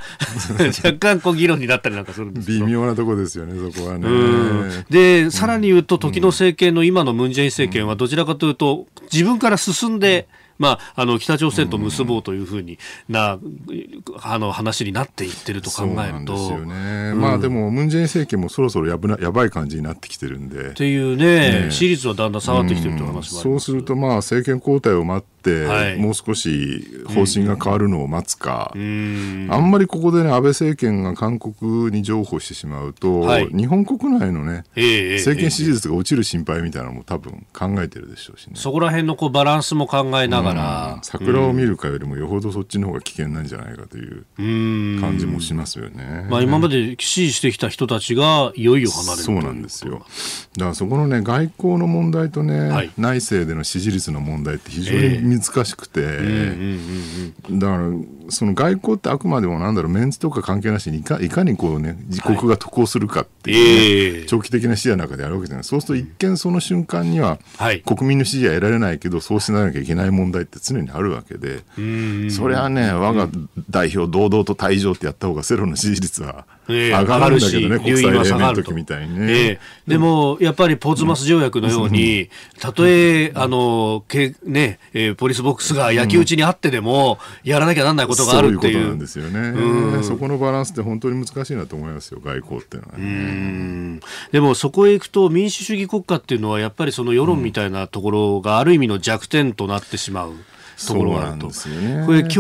[0.84, 2.52] 若干こう議論になったりなんかするんです。
[2.52, 4.08] 微妙なとこですよね、そこはね。
[4.08, 4.86] うん
[5.24, 10.28] で、さらに言うと、時の政権の今のムン・ジェイン政権は、どちらかというと、自分から進んで、
[10.60, 13.40] まあ、あの北朝鮮と結ぼうというふうにな、
[14.22, 16.34] あの話になっていってると考えると。
[16.34, 17.14] ですよね。
[17.16, 20.74] まあでも、ムン・ジェイン政権もそろそろやぶなやばい感じになってきてるんでっ。
[20.74, 23.42] ていうね、支持率はだんだん下がってきてるという話もあります。
[23.42, 38.54] そうすると、まあ、政権交代を待って、はいもう少し方針が変わるのを待つか、うんあんまりここでね、安倍政権が韓国に譲歩してしまうと、はい日本国内のね、ええええ政権支持率が落ちる心配みたいなのも多分考えてるでしょうしね。
[38.56, 40.49] そこら辺のこうバランスも考えながら、
[41.04, 44.98] 桜を見るかよりもよほどそっちの方が危険なんじゃないかといううん。
[45.02, 46.28] 感じもしますよね。
[46.30, 50.06] まあ、今まで支持してきた人たちがいよいよ離れるそうなんですよ。
[50.58, 52.92] だからそこのね外交の問題とね、はい。
[52.98, 56.02] 内政での支持率の問題って非常に難しくて、
[57.52, 57.90] だから
[58.30, 64.26] その外交ってあくまでもなんだろうメンツとか関係なしにいかいかにこうね自国が得をするかっていうね、ええ。
[64.26, 65.64] 長期的な視野の中でやるわけじゃない。
[65.64, 67.82] そうすると一見その瞬間にははい。
[67.82, 71.64] 国民の支持は得られないけどそうしなきゃいけない問題って常にあるわけで、
[72.30, 73.30] それはね我が
[73.70, 79.34] 代表堂々と退場ってやった方がセロの支持率はええ上がるんだけどね、国際みたいにね。
[79.34, 82.30] ええでも、やっぱりポーツマス条約のように、
[82.60, 88.74] たとえ、あの、けね、えーポリスボックスが焼き討ちにあってでも、やらなきゃなんないことがあるっていう。
[88.74, 90.04] そういうことなんですよね。
[90.04, 94.00] そこのバランスって本当に難しいなと思いますよ、外交っていうのはね、うん
[94.32, 100.34] でもそこへ行くと民主主義国家っていうのはやっぱりその世論みたいなところがある意味の弱点となってしまう
[100.88, 101.52] ところがあると。
[101.52, 102.38] そうなんですよねこれ今日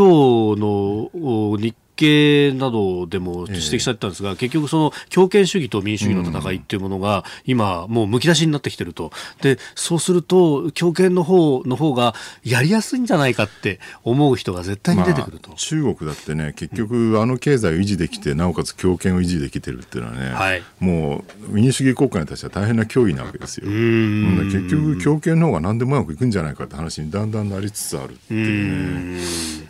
[0.62, 1.10] の
[1.52, 9.12] お日経などでも指摘されてたんですが、結局その強権主義と民主主義の戦いっていうものが今もうむき出しになってきてると。
[9.42, 15.50] で、そうすると強権の方の方がやりやすいんじゃないかって思う人が絶対に出てくると。
[15.50, 23.66] まあ中国だってね結局あの経済を維持できてなおかつ強権を維持できてるっていうのはね、はいもう民主主義国家に対しては大変な脅威なわけですよ。
[23.68, 29.22] 結局強権の方が何でもうまくいくんじゃないかって話にだんだんなりつつあるっていうね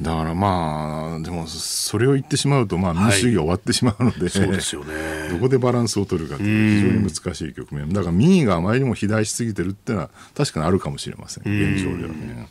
[0.02, 4.94] だからまあでもそれを言ってしまうとまあ民主主義が終わってしまうので、そうですよね。
[5.32, 7.90] どこでバランスを取るかという非常に難しい局面。
[7.90, 11.44] だから民意があまりにも肥大しすぎてるっていうのは確かにあるかもしれません。
[11.44, 12.48] 現状ではね。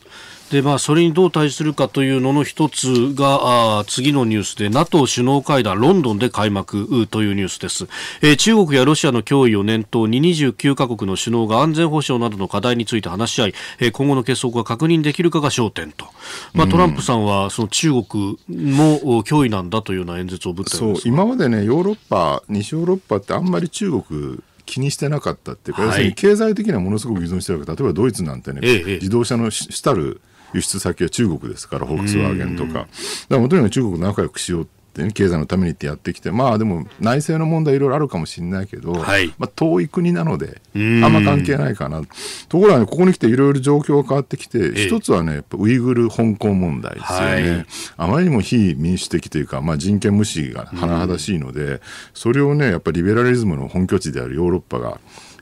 [0.50, 7.86] でまあ、それにどう対するかというのの一つがあー次のニュースで NATO 首脳会談ロンドンで開幕うというニュースです、
[8.22, 16.06] えー中国やロシアの脅威を念頭に29カ国の首脳が安全保障などの課題について話し合い、えー今後の結束が確認できるかが焦点と、
[16.54, 25.88] まあ、トランプさんはその中国もお脅威なんだというような演説をぶったよそう今までねヨーロッパ西ヨーロッパってあんまり中国気にしてなかったっていうか、はい。
[25.88, 28.94] 要するに経済的にはものすごく依存してるわけ例えばドイツなんてね、ええええ。
[28.96, 30.20] 自動車の主たる
[30.54, 32.72] 輸出先は中国ですからフォルクスワーゲンとか。
[32.72, 32.88] だか
[33.30, 39.32] らもうとにかく中国と仲良くしようって、ね、経済のためにってやってきてまあでも内政の問題いろいろあるかもしれないけど、はい。
[39.38, 41.00] まあ、遠い国なのであん。
[41.00, 42.02] んま関係ないかな。
[42.48, 44.86] ところがねここに来ていろいろ状況が変わってきて、え。
[44.86, 47.66] 一つはねやっぱウイグル香港問題ですよね、はい。
[47.96, 51.80] あまりにも非民主的というか、まあ、人権無視が甚だしいので、
[52.14, 54.98] それをねやっぱりリベラリズムの本拠地であるヨーロッパが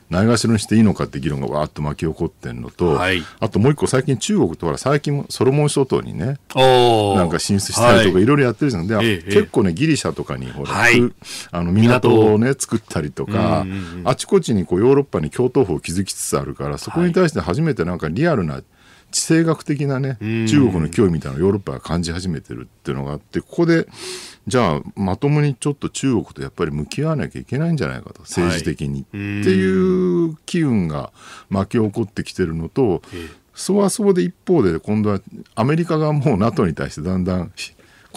[0.09, 11.01] ないがしろにしていいのかって議論がわーっと巻き起こってるのと、はい、あともう一個最近中国とは最近ソロモン諸島にねなんか進出したりとかいろいろやってるじゃん、で、ええ、結構ねギリシャとかにほら、はい、
[11.51, 13.65] あの港をね作ったりとか、
[14.05, 18.61] あちこちにこうヨーロッパに共闘法を築きつつあるからそこに対して初めてなんかリアルな、
[19.11, 23.87] 地政学的なね中国の脅威みたいなのをヨーロッパが感じ始めてるっていうのがあってここで
[24.47, 31.11] じゃあまともにちょっと中国とやっぱり向き合わなきゃいけないんじゃないかと政治的に、はい、っていう機運が
[31.49, 33.01] 巻き起こってきてるのと、
[33.53, 35.19] そはそうで一方で今度は
[35.55, 37.51] アメリカがもう NATO に対してだんだん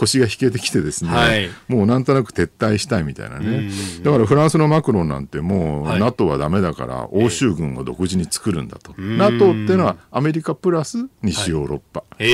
[0.01, 3.71] 腰が引けてきてですね、はい、もうなんとなく撤退したいみたいなね、
[4.03, 12.25] だからフランスのマクロンなんてもう、はい、NATO はだめだから欧州軍を独自に作るんだと、えー、NATO っていうのはアメリカプラス西ヨーロッパ、はい、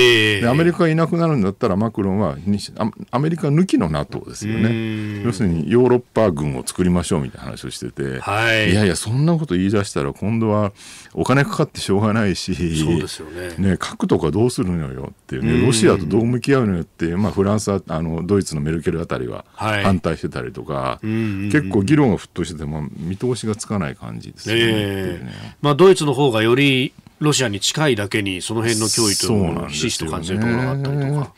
[0.41, 2.73] でアメリカがいなくなるんだったらマクロンは西
[3.11, 5.23] アメリカ抜きの NATO ですよね。
[5.23, 10.71] 要するにヨーロッパ軍を作りましょうみたいな話をしてて、はい、いやいやそんなこと言い出したら今度は
[11.13, 13.55] お金かかってしょうがないしそうですよね。
[13.57, 21.07] ね核とかどうするのよっていうねロシアとどう向き合うのよってまあ、フランスはあのドイツのメルケルあたりは反対してたりとか、はい、
[21.51, 24.55] 結構議論が沸騰してても見通しがつかない感じですね。
[24.57, 31.33] えーね、まあ、ドイツの方がよりロシアに近いだけにその辺の脅威というのをひしひしと感じるところがあったりとか。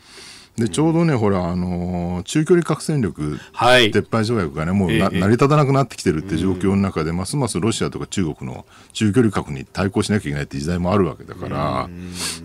[0.60, 11.88] でちょうどね、ほら、あのー、中距離核戦力撤廃条約がね、もうな、えー、成り立たなくなってきてるって状況の中で、ますますロシアとか中国の中距離核に対抗しなきゃいけないって時代もあるわけだから、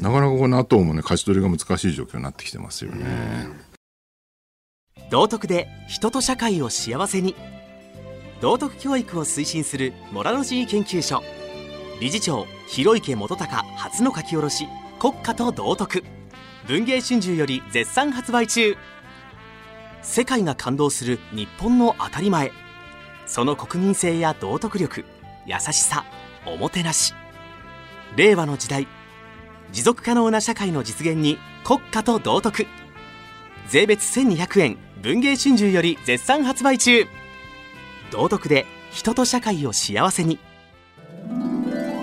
[0.02, 3.06] なかなかこの NATO もね、勝ち取りが難しい状況になってきてますよね。
[5.10, 7.36] 道徳で人と社会を幸せに。
[8.42, 11.24] 道徳教育を推進するモラロジー研究所。
[12.02, 14.68] 理事長、広池元隆初の書き下ろし、
[15.00, 16.04] 国家と道徳。
[16.68, 18.76] 文藝春秋より絶賛発売中。
[20.02, 22.52] 世界が感動する日本の当たり前。
[23.28, 25.06] その国民性や道徳力。
[25.46, 26.06] 優しさ。
[26.46, 27.14] おもてなし。
[28.16, 28.88] 令和の時代。
[29.72, 32.66] 持続可能な社会の実現に国家と道徳。
[33.68, 34.85] 税別1200円。
[35.06, 37.06] 文藝春秋より絶賛発売中。
[38.12, 40.40] 道徳で人と社会を幸せに。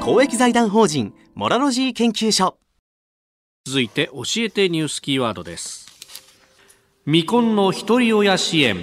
[0.00, 2.58] 公益財団法人モラロジー研究所。
[3.66, 5.88] 続いて教えてニュースキーワードです。
[7.04, 8.76] 未婚の一人親支援。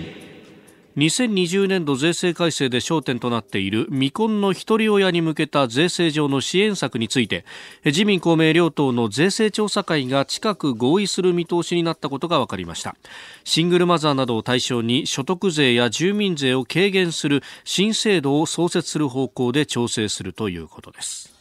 [0.99, 7.45] 2020年度税制改正で焦点となっている未婚の一人親に向けた税制上の支援策について
[7.85, 12.97] 自民公明両党の税制調査会が近く合意する見通しになったことが分かりました。
[13.45, 21.33] シングルマザーなどを対象に所得税や住民税を軽減する新制度を創設する方向で調整するということです。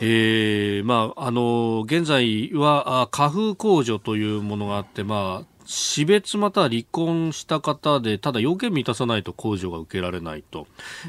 [0.00, 10.66] えーまあ、あの現在は花粉控除というものがあって、まあ、死別または離婚した方で、ただ要件満たさないと控除が受けられないと、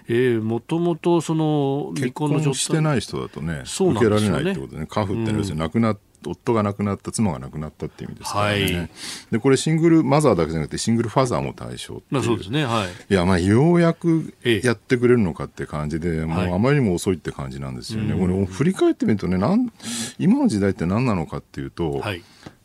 [0.08, 2.54] えー、もともとその離婚の状態。
[2.54, 5.97] してない人だとね、そうなんですよね、受けられないってことでね、花粉って要するに亡くなっ
[6.28, 8.89] 夫が亡くなった妻が亡くなったっていう意味ですからね、はい、
[9.32, 13.13] でこれシングルマザーだけじゃなくてシングルファザーも対象まあそうですねはい。
[13.13, 19.71] いやまあようやくやってくれるのかって感じで、ええ、もうあまりにも遅いって感じなんですよね、はい、これ振り返ってみるとねなん
[20.19, 22.21] 今の時代って何なのかっていうと、はい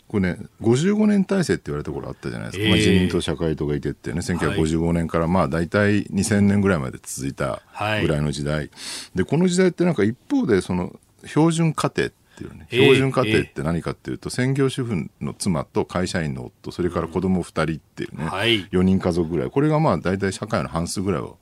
[0.08, 7.62] これね、55年体制って言われたところあったじゃないですか、えー、まあ、自民党社会党がいてってね、1955年からまあ大体2000年ぐらいまで続いた
[8.00, 8.70] ぐらいの時代、はい、
[9.14, 21.38] でこの時代ってなんか一方でその標準家庭っていうね、標準家庭って何かっていうと、専業主婦の妻と会社員の夫、それから子供2人っていうね、はい、4人家族ぐらい、これがまあ大体社会の半数ぐらいを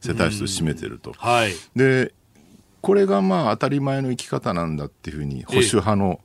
[0.00, 1.12] 世帯数占めてると。
[1.18, 2.14] はい、で
[2.80, 6.20] これがまあ当たり前の生き方なんだっていうふうに保守派の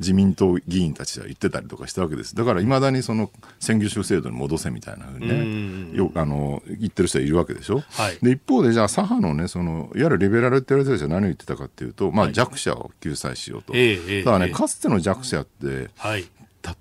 [0.00, 2.34] 自民党議員たちは言ってたりとかしたわけです。
[2.34, 7.80] だからいまだにその選挙主制度に戻せみたいなふうにね、よあの言ってる人はいるわけでしょ。
[7.90, 13.72] はい、で一方でじゃあ左派のねそのいわゆるリベラルって言われてる人は何を言ってたかっていうと、まあ、弱者を救済しようと。
[13.72, 16.24] はい、ただね、かつての弱者って、はい、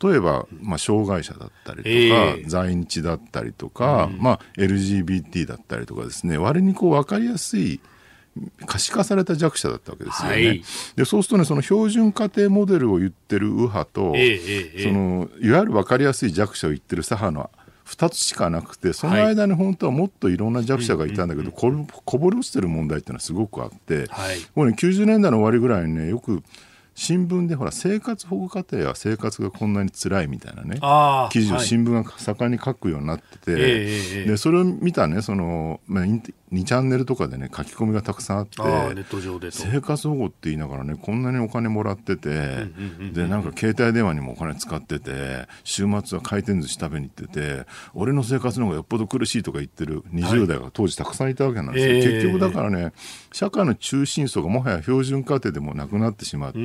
[0.02, 7.80] 例えば、まあ、障害者だったりとか、えー、在日だったりとか、うん、まあ、LGBT だったりとかですね割にこう分かりやすい
[8.66, 10.36] 可視化された弱者だったわけですよね。
[10.36, 10.64] はい、
[10.96, 17.50] でそうするとねその標準家庭モデルを言ってる右派と、えーえー、そのいわゆる分かりやすい弱者を言ってる左派の
[17.88, 21.72] 2つしかなくてその間に本当はもっといろんな弱者がいたんだけど、こ
[22.04, 26.44] こぼれ落ちてる問題っていうのはすごくあって、はい、これ、ね、90年代の終わりぐらいにねよく
[26.98, 30.80] 新聞でほら生活保護家庭は生活がこんなに辛いみたいなね
[31.32, 33.62] 記事を新聞が盛んに書くようになってて、はい、
[34.28, 36.24] でそれを見たねその、まあ、イン
[36.54, 42.68] 2チャンネルとかでね書き込みがたくさんあってネット上で生活保護って言いながらねこんなにお金もらってて、
[43.14, 52.94] でなんか携帯電話にもお金使ってて週末は回転寿司食べに行ってて俺の生活の方がよっぽど苦しいとか言ってる20代が当時たくさんいたわけなんですよ、はい、結局だからね
[53.32, 56.62] 社会の中心層がもはや標準家庭でもなくなってしまって、う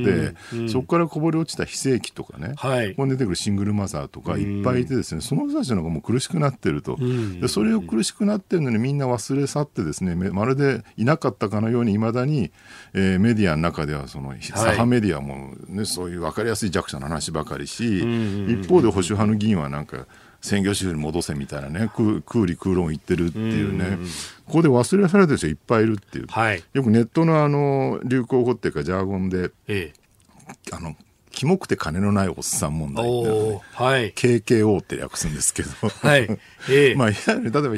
[0.57, 6.97] んうん、そこからこぼれ落ちた非正規とかね、はい、ここに出てくるシングルマザーとかいっぱいいてですね、その人たちの方がもう苦しくなってると、
[7.41, 12.53] でそれを苦しくなってるのにみんな忘れ去ってですねまるでいなかったかのようにいまだに、
[12.95, 20.07] えー、メディアの中ではその左派メディアも、ね、そういう分かりやすい弱者の話ばかりし、一方で保守派の議員はなんか
[20.43, 23.99] 専業主婦に戻せみたいなね空理空論言ってるっていうね、
[24.45, 30.97] ここで忘れ去られてる人いっぱいいるっていう、はい、よくネットのあの流行語っていうかジャーゴンで、ええ、あの
[31.31, 36.29] キモくて金のないおっさん問題って、ね、はい、KKO って略すんですけど、はい。
[36.69, 37.77] ええ、 まあいわゆる例えば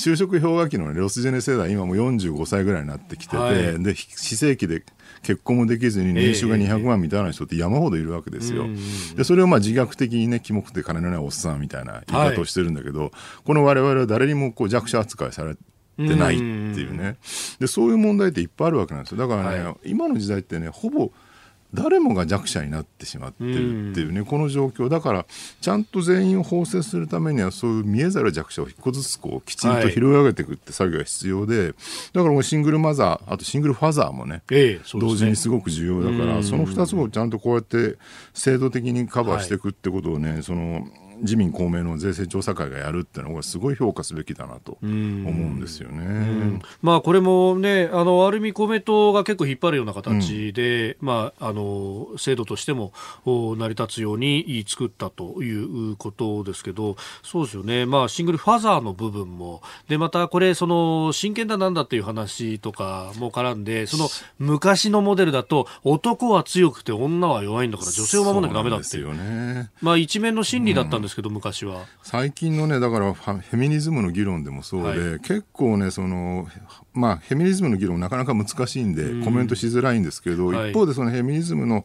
[0.00, 4.82] 就職氷河期の、ね、ロスジェネ世代今もう45歳ぐらいになってきてて、はい、で非正規で
[5.22, 8.66] 結婚もできずに年収が200万みたいな人って山ほどいるわけですよ。
[9.14, 13.10] でそれをまあ自虐的にねキモくて金のないおっさんみたいな言い方をしてるんだけど、はい、
[13.44, 17.18] この我々は誰にもこう弱者扱いされてないっていうね。
[17.58, 19.18] でそういう問題っていっぱいあるわけなんですよ。
[19.18, 21.12] だからね、はい、今の時代ってねほぼ
[21.72, 24.88] 誰もが弱者になってしまってるっていうね、この状況。
[24.88, 25.26] だから
[25.60, 31.78] ちゃんと全員を包摂するためにはそういう見えざる弱者を一個ずつこうきちんと拾い上げていくって作業が必要で、だか
[32.14, 37.96] らもうシングルマザーあとシングルファザーもねええね、同時にすごく重要だからその2つをちゃんとこうやって
[38.34, 40.86] 制度的にカバーしていくってことをね、はい、その
[41.20, 46.60] 自民公明の税制調査会がやるっていうのがすごい評価すべきだなと思うんですよね。
[46.82, 52.92] まあこれもねあのある意味公明党が結構引っ張るような形で、うん、まああの制度としても
[53.24, 57.86] 成り立つように作ったということですけど、そうですよね。
[57.86, 64.08] まあシングルファザーの部分もでまたこれその真剣だなんだっていう話とかも絡んで、その
[64.38, 69.10] 昔のモデルだと男は強くて女は弱いんだから女性を守らなきゃダメだっていう。
[69.10, 71.84] ね、まあ一面の心理だったんですですけど昔は。
[72.02, 76.46] 最近のねだからフェミニズムの議論でもそうで、はい、結構ねその
[76.92, 81.84] まあフェミニズムの議論なかなか難しいんでコメントしづらいんですけど、はい、一方でそのフェミニズムの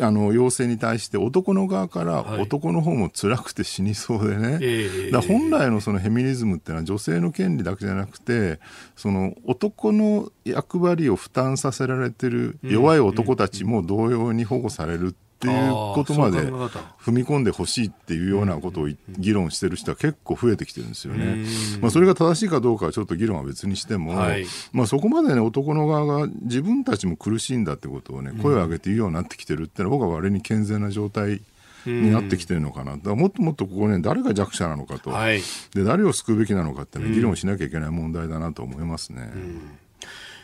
[0.00, 8.60] あの要請に対して男の側から男の方も辛くて死にそうでね、はい、だ本来のそのフェミニズムっていうのは女性の権利だけじゃなくて
[8.94, 21.46] その男の役割を負担させられてる弱い男たちも同様に保護されるっていうことまで踏み込んでほしいっていうようなことを議論してる人は結構増えてきてるんですよね。
[21.80, 31.40] まあ、それが正しいかどうかはちょっと議論は別にしても、はい、まあ、そこまでね男の側が自分たちも苦しいんだってことをね声を上げて言うようになってきてるっていうのは僕は割に健全な状態
[31.86, 35.40] になってきてるのかな、だもっともっとここね誰が弱者なのかと、はい、
[35.74, 39.32] で誰を救うべきなのかって、ね、議論しなきゃいけない問題だなと思いますね。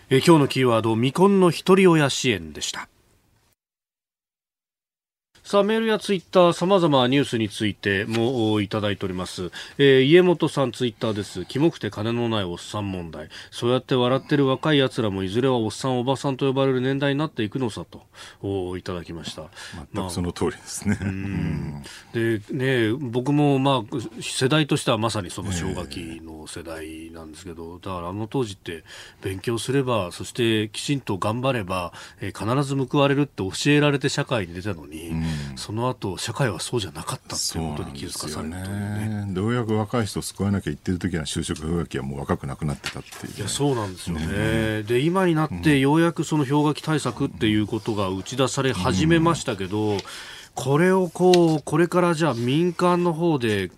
[0.08, 2.88] え今日のキーワード未婚の一人親支援でした。
[5.46, 9.52] さあ、メールやツイッター、様々ニュースについてもいただいております。
[9.78, 11.44] えー、家元さんツイッターです。
[11.44, 13.28] キモくて金のないおっさん問題。
[13.52, 18.02] そうやって笑ってる若い奴らもいずれはおっさんおばさんと呼ばれる年代になっていくのさと、
[18.42, 19.44] おいただきました。
[19.94, 20.98] 全くその通りですね。
[22.12, 28.82] で、ね、僕もまあ、世代としてはまさにその氷河期の世代なんですけど、だからあの当時って
[29.22, 39.32] 勉強すれば、そしてきちんと頑張れば、えー、必ず報われるって教えられて社会に出たのに、その後社会はそうじゃなかったっていうことに気づかされるとね。
[39.34, 44.82] ようやく若い人を救わなきゃ言ってる時は就職氷河期はもう若くなくなってたっていう、ね、いやそうなんですよね、ね。
[44.82, 49.98] で今になってようやくその氷河期対策っていうことが打ち出され始めましたけど、
[50.54, 53.70] これをこうこれからじゃあ民間の方で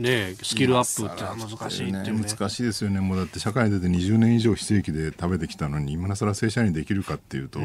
[0.00, 7.60] ね、スキルアップって難しいってね、ね、難しいですよね、もうだって社会に出て20年以上非正規で食べてきたのに、今更正社員できるかっていうと、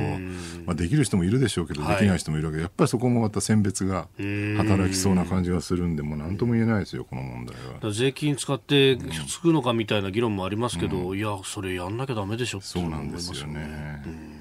[0.65, 4.09] まあ、できる人もいるでしょうけど、できない人もいるわけで、やっぱりそこもまた選別が
[4.57, 7.91] 働きそうな感じがするんで、もうなんとも言えないですよ、この問題は。
[7.93, 14.03] 税金使ってつくのかみたいな議論もありますけど、うん、いや、それやんなきゃだめでしょってそうなんですよね。
[14.05, 14.35] うん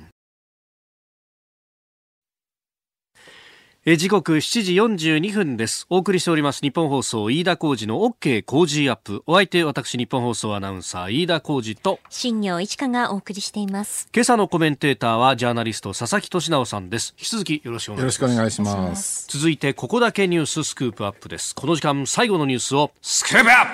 [3.86, 4.62] え時刻7
[4.96, 5.84] 時42分です。
[5.90, 9.22] お送りしております日本放送飯田浩二の OK 工事アップ。
[9.26, 14.08] お相手私日本放送アナウンサー飯田浩二と新業一華がお送りしています。
[14.14, 17.14] 今朝のコメンテーターはジャーナリスト佐々木俊直さんです。
[17.18, 18.24] 引き続きよろしくお願いします。
[18.24, 19.26] よろしくお願いします。
[19.28, 21.54] 続いてここだけニューススクープアップです。
[21.54, 23.66] この時間最後のニュースをスクープアッ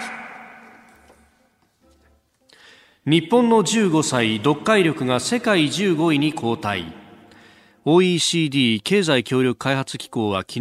[3.05, 7.00] プ日本の15歳読解力が世界15位に後退。
[7.87, 10.61] OECD 経済協力開発機構は昨日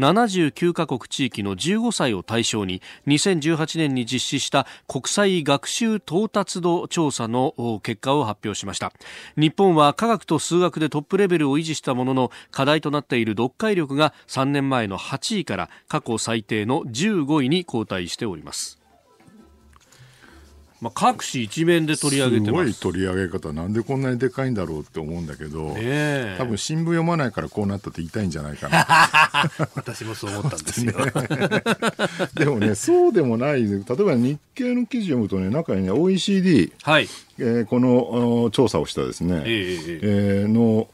[0.00, 8.92] 79カ国地域の15歳を対象に2018年に実施した国際学習到達度調査の結果を発表しました。
[9.36, 18.85] 日本は科学と数学でトップレベルを維持したものの課題となっている読解力が3年前の8位から過去最低の15位に後退しております。
[20.80, 22.72] まあ、各紙一面で取り上げてます。
[22.72, 26.34] すごい取り上げ方なんでこんなにでかいんだろうって思うんだけど、え。
[26.38, 28.86] 多分新聞読まないからこうなったって言いたいんじゃないかな。
[29.74, 30.92] 私もそう思ったんですよ、
[32.34, 33.64] でもねそうでもない。
[33.64, 37.08] 例えば日経の記事読むとね中にね OECD、はい、
[37.38, 40.00] えーこのお調査をしたですね、ええええ。
[40.02, 40.88] えーの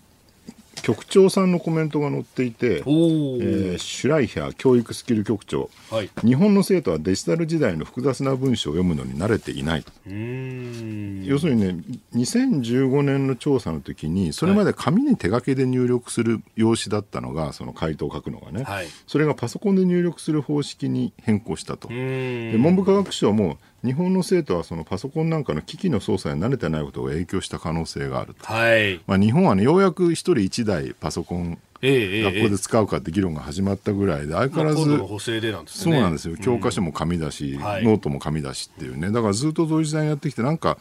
[0.83, 5.71] 局長さんのコメントが載っていて、えーシュライヒャー教育スキル局長。
[5.91, 11.25] はい、日本の生徒はデジタル時代の複雑な文章を読むのに慣れていない、うーん。
[11.25, 18.87] 要するにね2015年の調査の時にそれまで紙に手書きで入力する用紙だったのがその回答を書くのがね、はい。
[19.07, 29.01] それがパソコンで入力する方式に変更したと、で文部科学省も日本の生徒はそのパソコンなんかの機器の操作に慣れてないことが影響した可能性があると、はい。
[29.07, 35.93] まあ、日本はねようやく一人一台パソコン学校で使うかって議論が始まったぐらいで相変わらず、補正でなんですね。
[35.95, 36.37] そうなんですよ。
[36.37, 37.85] 教科書も紙だし、はい。
[37.85, 39.11] ノートも紙だしっていうね。
[39.11, 40.79] だからずっとそういう時代にやってきてなんか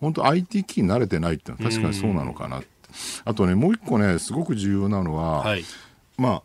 [0.00, 2.66] 本当 IT 機器に慣れてないっていうのは確かにそうなのかなって。
[3.24, 5.64] あとねもう一個ねすごく重要なのは、はい。
[6.18, 6.42] まあ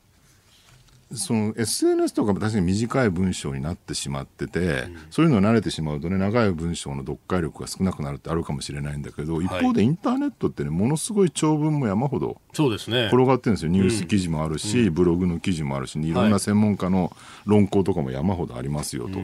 [1.14, 13.06] その SNS とかも確かに短い文章になってしまってて、そういうのに慣れてしまうとね長い文章の読解力が少なくなるってあるかもしれないんだけど、一方でインターネットってねものすごい長文も山ほどそうですね。
[13.06, 13.72] 転がってるんですよ。
[13.72, 16.12] ニュース記事もあるし、ブログの記事もあるしい。
[16.12, 19.20] ろんな専門家の論考とかも山ほどありますよと、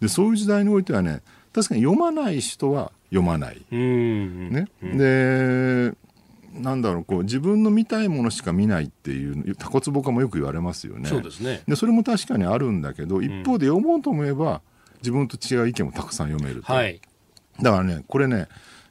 [0.00, 1.22] でそういう時代においてはね
[1.54, 4.50] 確かに読まない人は読まない、うーん。
[4.50, 4.68] ね。
[4.82, 5.94] で
[6.58, 11.08] なんだろうこう自分の見たいものしか見ないっていうタコツボ化もよく言われますよね。
[11.08, 11.62] そうですね。
[11.66, 14.60] でそれも確かにあるんだけど一方で読もうと思えば
[15.00, 17.00] 自分と違う意見もたくさん読めると、はい。
[17.62, 18.48] だからねこれね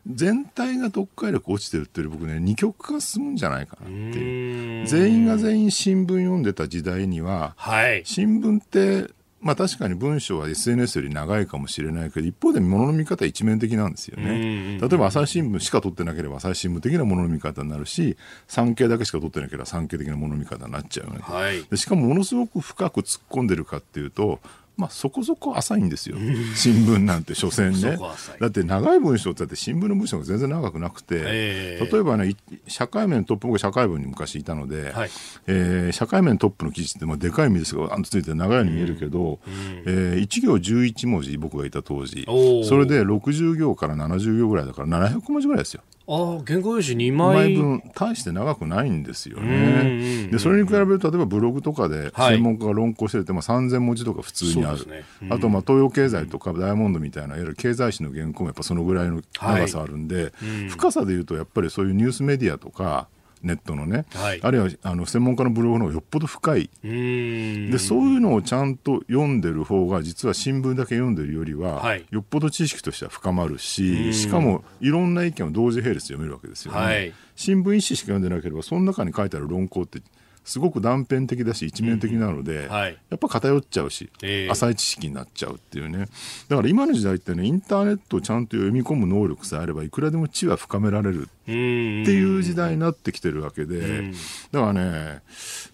[0.10, 4.88] 全体が読解力落ちてるっていう僕ね二極化進むんじゃないかなっていう。
[4.88, 8.04] 全員が全員新聞読んでた時代にははい。
[8.06, 14.80] 新聞ってまあ確かに文章は SNS より長いかもしれないけど一方で物の見方は一面的なんですよね。
[14.80, 18.18] 例えば朝日新聞しか取ってなければ朝日新聞的な物の見方になるし
[18.48, 21.20] 産経だけしか取ってなければ産経的な物の見方になっちゃうよね。
[21.22, 24.40] はいでしかもものすごく深く突っ込んでるかっていうと、
[24.78, 26.18] まあ、そこそこ浅いんですよ。
[26.56, 27.98] 新聞なんて所詮ね。
[28.40, 31.90] だって長い文章ってだって新聞の文章が全然長くなくて、ええ。
[31.92, 32.36] 例えばねい
[32.68, 35.10] 社会面トップ僕社会部に昔いたので、はい。
[35.48, 39.40] えー社会面トップの記事ってまあでかい見出しがあんとついて長いように見えるけど、
[39.86, 42.24] えー1行11文字僕がいた当時。
[42.26, 45.82] それで60行から70行ぐらいだから700文字ぐらいですよ。
[46.10, 47.84] ああ原稿用紙2 2枚枚分。
[47.94, 50.30] 大して長くないんですよね。
[50.32, 52.36] でそれに比べると例えばブログとかではい。
[52.36, 55.04] 専門家が論考してて、まあ、3000文字とか普通にある、ね。
[55.24, 55.34] うん。
[55.34, 60.70] あとまあ東洋経済とかダイヤモンドみたいないわゆる経済誌の原稿もやっぱそのぐらいの長さあるんで、うん。
[60.70, 63.10] 深さでいうとやっぱりそういうニュースメディアとか
[63.44, 64.40] ネットのね、はい。
[64.42, 66.70] あるいはあの専門家のブログの方がよっぽど深い。
[66.84, 72.06] でそういうのをちゃんと読んでる方が実は新聞だけ読んでるよりは、はい。
[72.10, 73.60] よっぽど知識としては深まるうん。
[73.60, 77.14] ししかもいろんな意見を同時並列で読めるわけですよね、はい。
[77.36, 80.02] 新聞一紙しか読んでなければその中に書いてある論考って
[80.48, 82.98] すごく断片的だし一面的なので、はい。
[83.10, 84.50] やっぱ偏っちゃうし、ええ。
[84.50, 86.06] 浅い知識になっちゃうっていうね。
[86.48, 94.14] だから今の時代ってねインターネットをちゃんと読み込む能力さえあればいくらでも知は深められるうーんっていう時代になってきてるわけで、ん
[94.52, 95.22] だからね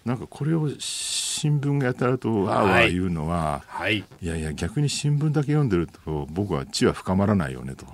[0.04, 0.68] なんかこれを
[1.44, 3.98] 新聞がやたらとわーわー言うのは、はい。
[3.98, 7.84] い、やいや逆に新聞だけ読んでると僕は知は深まらないよねと、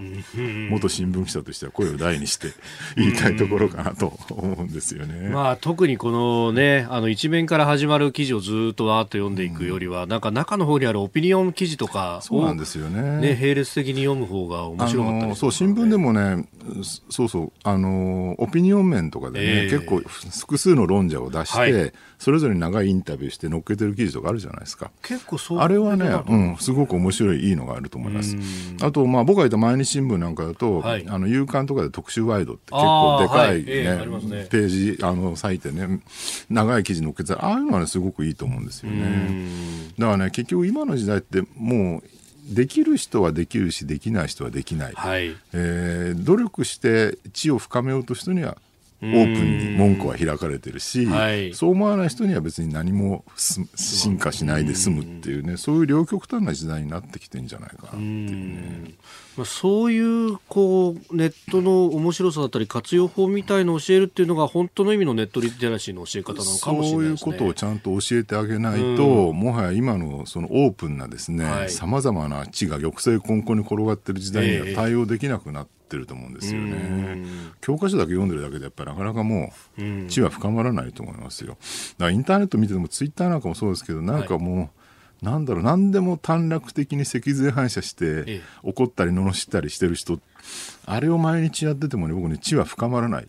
[0.70, 2.52] 元新聞記者としては声を大にして
[2.94, 5.30] 言いたいところかなと思うんですよね。
[5.30, 13.02] まあ、特にこのね、あの一面から始まる記事をずっとわーっと読んでいくよりは、なんか中の方にあるオピニオン記事とかをそうなんですよね。
[13.20, 16.46] ね、並列的に読む方が面白かったりあのそう新聞でもね
[17.08, 19.70] そうそうあのオピニオン面とかでね、ええ。
[19.70, 24.90] 結構複数の論者を出して、はいそれぞれに長いインタビューして載っけてる記事とかあるじゃないですか。
[25.02, 28.76] 結構そうあれはねだ、うん、すごく面白いいいのがあると思いますうん。
[28.82, 36.00] あと、まあ、僕がいた毎日新聞なんかだと、はいあの夕刊とかで特集ワイドって結構でかい、はいねええありますねページあの割いてね
[36.50, 39.00] 長い記事載っけてああいうのはねすごくいいと思うんですようね。
[39.00, 44.92] んだからね結局今の時代ってもうできる人はできるしできない人はできない。
[44.94, 45.34] はい。
[45.54, 48.58] えー努力して知を深めようとした人には
[49.02, 58.94] オープンに門戸は開かれてるし、はい、そう思わない人には別に何も進化しないで済むっていうねそういう両極端な時代になってきてんじゃないかなっていうね。
[59.36, 67.30] まあ、そういうこうネットの面白さだったり活用法みたいのを教えるっていうのが本当の意味のネットリテラシーの教え方なのかもしれないですね。
[67.30, 75.79] そういうことをちゃんと教えてあげないと、もはや今のそのオープンなですねさまざまな地が玉石混交に転がってる時代には対応できなくなって。
[75.90, 77.24] ってると思うんですよね。
[77.60, 81.50] 教科書だけ読んでるだけでやっぱりなかなかもう知は深まらないと思いますよ。
[81.50, 81.60] だか
[82.06, 84.68] らインターネット見ててもツイッターなんかもそうですけどなんかもう、はい
[85.22, 90.18] なんだろう何でも短絡的に脊髄反射して、怒ったり罵ったりしてる人
[90.86, 93.26] あれを毎日やっててもね僕ね知は深まらない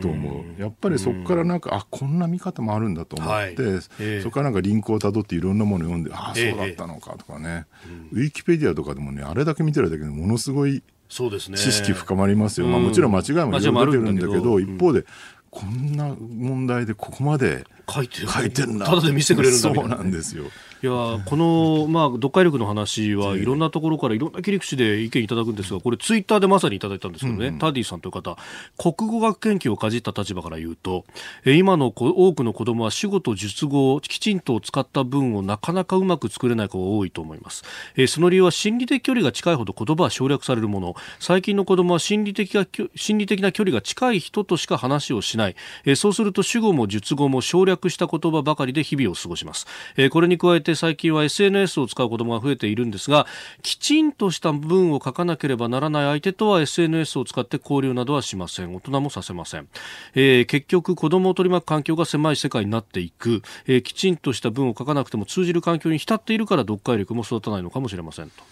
[0.00, 0.60] と思う。
[0.60, 3.80] やっぱりそこからなんかあこんな見方もあるんだと思って、
[4.22, 7.66] そこからなんかリンクをたどっていろんなものを読んでああそうだったのかとかね、
[8.12, 15.04] ウィキペディアとかでもねあれだけ見てるだけでものすごいそうですね、知識深まりますよ、まあ、もちろん間違いもいろいろ出てるんだけど、一方で
[15.50, 18.28] こんな問題でここまで書いてる。
[18.28, 20.44] 書いてるんだただで見せてくれるんだそうなんですよ
[20.82, 20.92] いや
[21.24, 27.54] この、まあ、読解力の話はいろんなところからいろんな切り口で意見いただくんですがこれツイッターでまさにいただいたんですけどね、うん。
[27.54, 28.36] うん、タディさんという方
[28.76, 31.04] 国語学研究をかじった立場から言うと
[31.46, 37.62] 今の多くの子どもは主語と述語をきちんと使った文をなかなかうまく作れない子が多いと思います。
[38.08, 40.94] その理由は心理的距離が近いほど言葉は省略されるもの。
[41.20, 42.52] 最近の子どもは心理的
[42.94, 45.56] 心理的な距離が近い人としか話をしない。
[45.96, 49.66] そうすると主語も述語も省略した言葉ばかりで日々を過ごします。
[50.10, 53.26] これに加えて最近は SNS を使う子どもが増えているんですが
[53.62, 58.74] きちんとした文を書かなければならない相手とは SNS を使って交流などはしません。
[58.74, 59.68] 大人もさせません、
[60.14, 68.42] えー、結局子どもを取り巻く環境が狭い世界になっていく、えー、きちんとした文を書かなくても通じる環境に浸っているから読解力も育たないのかもしれませんと。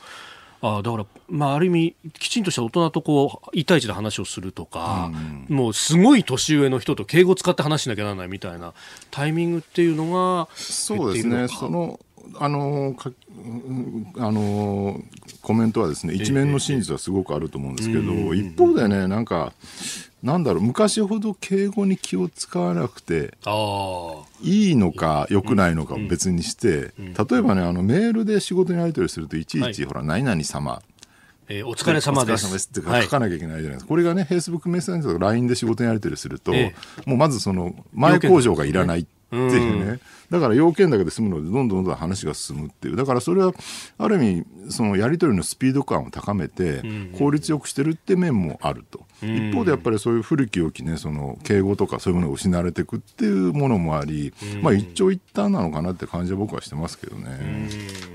[0.67, 5.11] あだから、まあ、ある意味きちんとした大人とこう1対1で話をするとか、
[5.49, 8.73] うん、もうすごい年上の人と敬語を使って話しなきゃならないみたいな
[9.11, 11.49] タイミングっていうのがそうですね。
[11.49, 12.01] その
[12.39, 12.97] あの
[14.17, 15.01] あの
[15.43, 19.53] コメントはですね一面の真実はすごくあると思うんですけど、えー、一方でねなんか
[20.25, 23.35] なんだろう昔ほど敬語に気を使わなくて
[24.41, 30.83] いいのか良くないのか別にして、例えばねあのメールで仕事にやり取りするといちいち、はい、ほら何々様。
[31.47, 32.47] えー、お疲れ様です。
[32.47, 33.73] お疲れ様ですって書かなきゃいけないじゃないですか。
[33.75, 39.01] はい、これがね、フェイスブックメッセンジャーとか LINE で仕事にやり取りすると、えー、もうまずその前工場がいらない。
[39.01, 39.07] っ
[39.51, 42.97] ていうね、だから要件だけで済むのでどんどんどんどん話が進むっていう。
[42.97, 43.53] だからそれは
[43.99, 46.83] ある意味そのやり取りのスピード感を高めて
[47.19, 54.33] 効率よくしてるって面もあると、一方でやっぱりそういう古き良きねその敬語とかそういうものが失われていくっていうものもあり、
[54.63, 58.14] まあ一長一短なのかなって感じは僕はしてますけどね。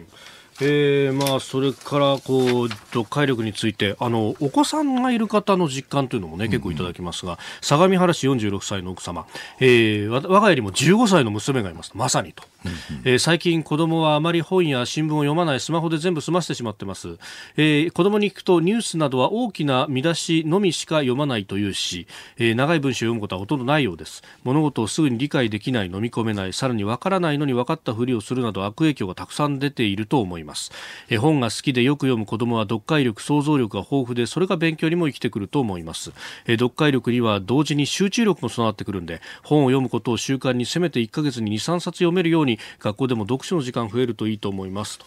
[0.62, 9.26] えー、まあそれからこう読解力についてあのお子さんがいる方の実感というのもね結構いただきますが、うん、相模原市46歳の奥様、
[9.60, 11.92] えー、我が家にも15歳の娘がいます。
[11.96, 12.72] まさにと、うん、
[13.06, 17.18] えー、最近子供はあまり本や新聞を読まないスマホで全部済ませてしまってます、
[17.56, 22.08] えー、子供に聞くとニュースなどは大きな見出しのみしか読まないというし、
[22.38, 24.24] えー、長い文章を読むことはほとんどないようです。
[24.44, 30.72] 物事をすぐに理解できない飲み込めないさらにわからないのに分かったふりをするなど悪影響がたくさん出ていると思いますます。
[31.10, 36.12] 絵本が好きでよく読む子供は読解力想像力が豊富でそれが勉強にも生きてくると思います。
[36.48, 44.98] 読解力には同時に集中力も備わってくるんで本を読むことを習慣にせめて1ヶ月に23冊読めるように学校でも読書の時間増えるといいと思います。
[44.98, 45.06] と。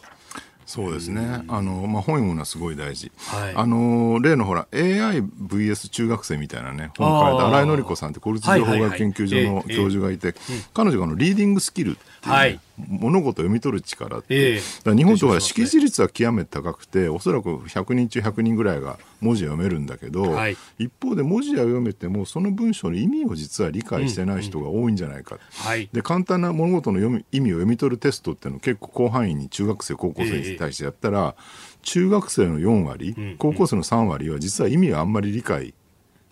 [0.65, 1.45] そうですね。
[1.49, 3.13] あの、まあ、本読むのはすごい大事。
[3.19, 10.35] はい、あの、例のほら、AIVS 中学生みたいなね、本書いた新井紀子さんって公立情報学研究所の教授がいて、
[10.73, 35.75] 彼女がのリーディングスキルはい、物事を読み取る力って、えー、日本とは識字率は極めて高くておそらく100人中100人ぐらいが文字を読めるんだけど、はい、一方で文字は読めてもその文章の意味を実は理解してない人が多いんじゃないか、うんうん、で簡単な物事の読み意味を読み取るテストっていうのを結構広範囲に中学生高校生に対してやったら、えー、中学生の4割、高校生の3割は実は意味をあんまり理解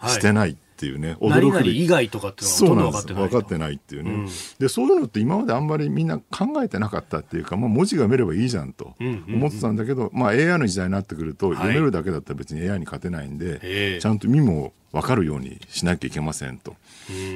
[0.07, 0.49] してない。
[0.51, 4.29] はいっていうね驚く以外とかっていうのは分かってない分かってないっていうね、うん、
[4.59, 16.77] でそういうのって今まであんまりみんな考えてなかったっていうか、まあ、文字が読めればいいじゃんと思ってたんだけど、まあ、AI の時代になってくると、読めるだけだったら別に AI に勝てないんで、ちゃんと身も分かるようにしなきゃいけませんと。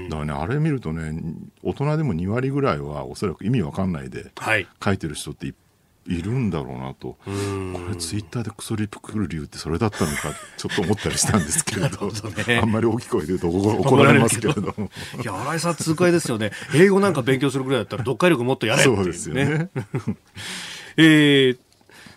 [0.09, 1.23] だからねあれ見るとね
[1.63, 4.33] 大人でも2割ぐらいはおそらく意味わかんないで
[4.83, 5.55] 書いてる人っていっ
[6.07, 7.17] いるんだろうなと。
[7.25, 7.31] こ
[7.89, 12.11] れツイッターでクソリップくる理由ってそれだったのか ちょっと思ったりしたんですけれど。
[12.47, 16.53] ね、あんまり大きい声で言うと怒られますけれどいや新井さん痛快ですよね。
[16.75, 19.71] 英語なんか勉強するぐらいだったら読解力もっとやれっていう、ね、そうですよね。
[20.97, 21.59] えー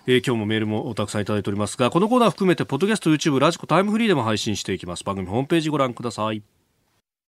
[0.10, 5.04] えー、今日もメールもたくさんいただいておりますがこのコーナー含めてポッドキャスト YouTube ラジコタイムフリーでも配信していきます。
[5.04, 6.42] 番組ホームページご覧ください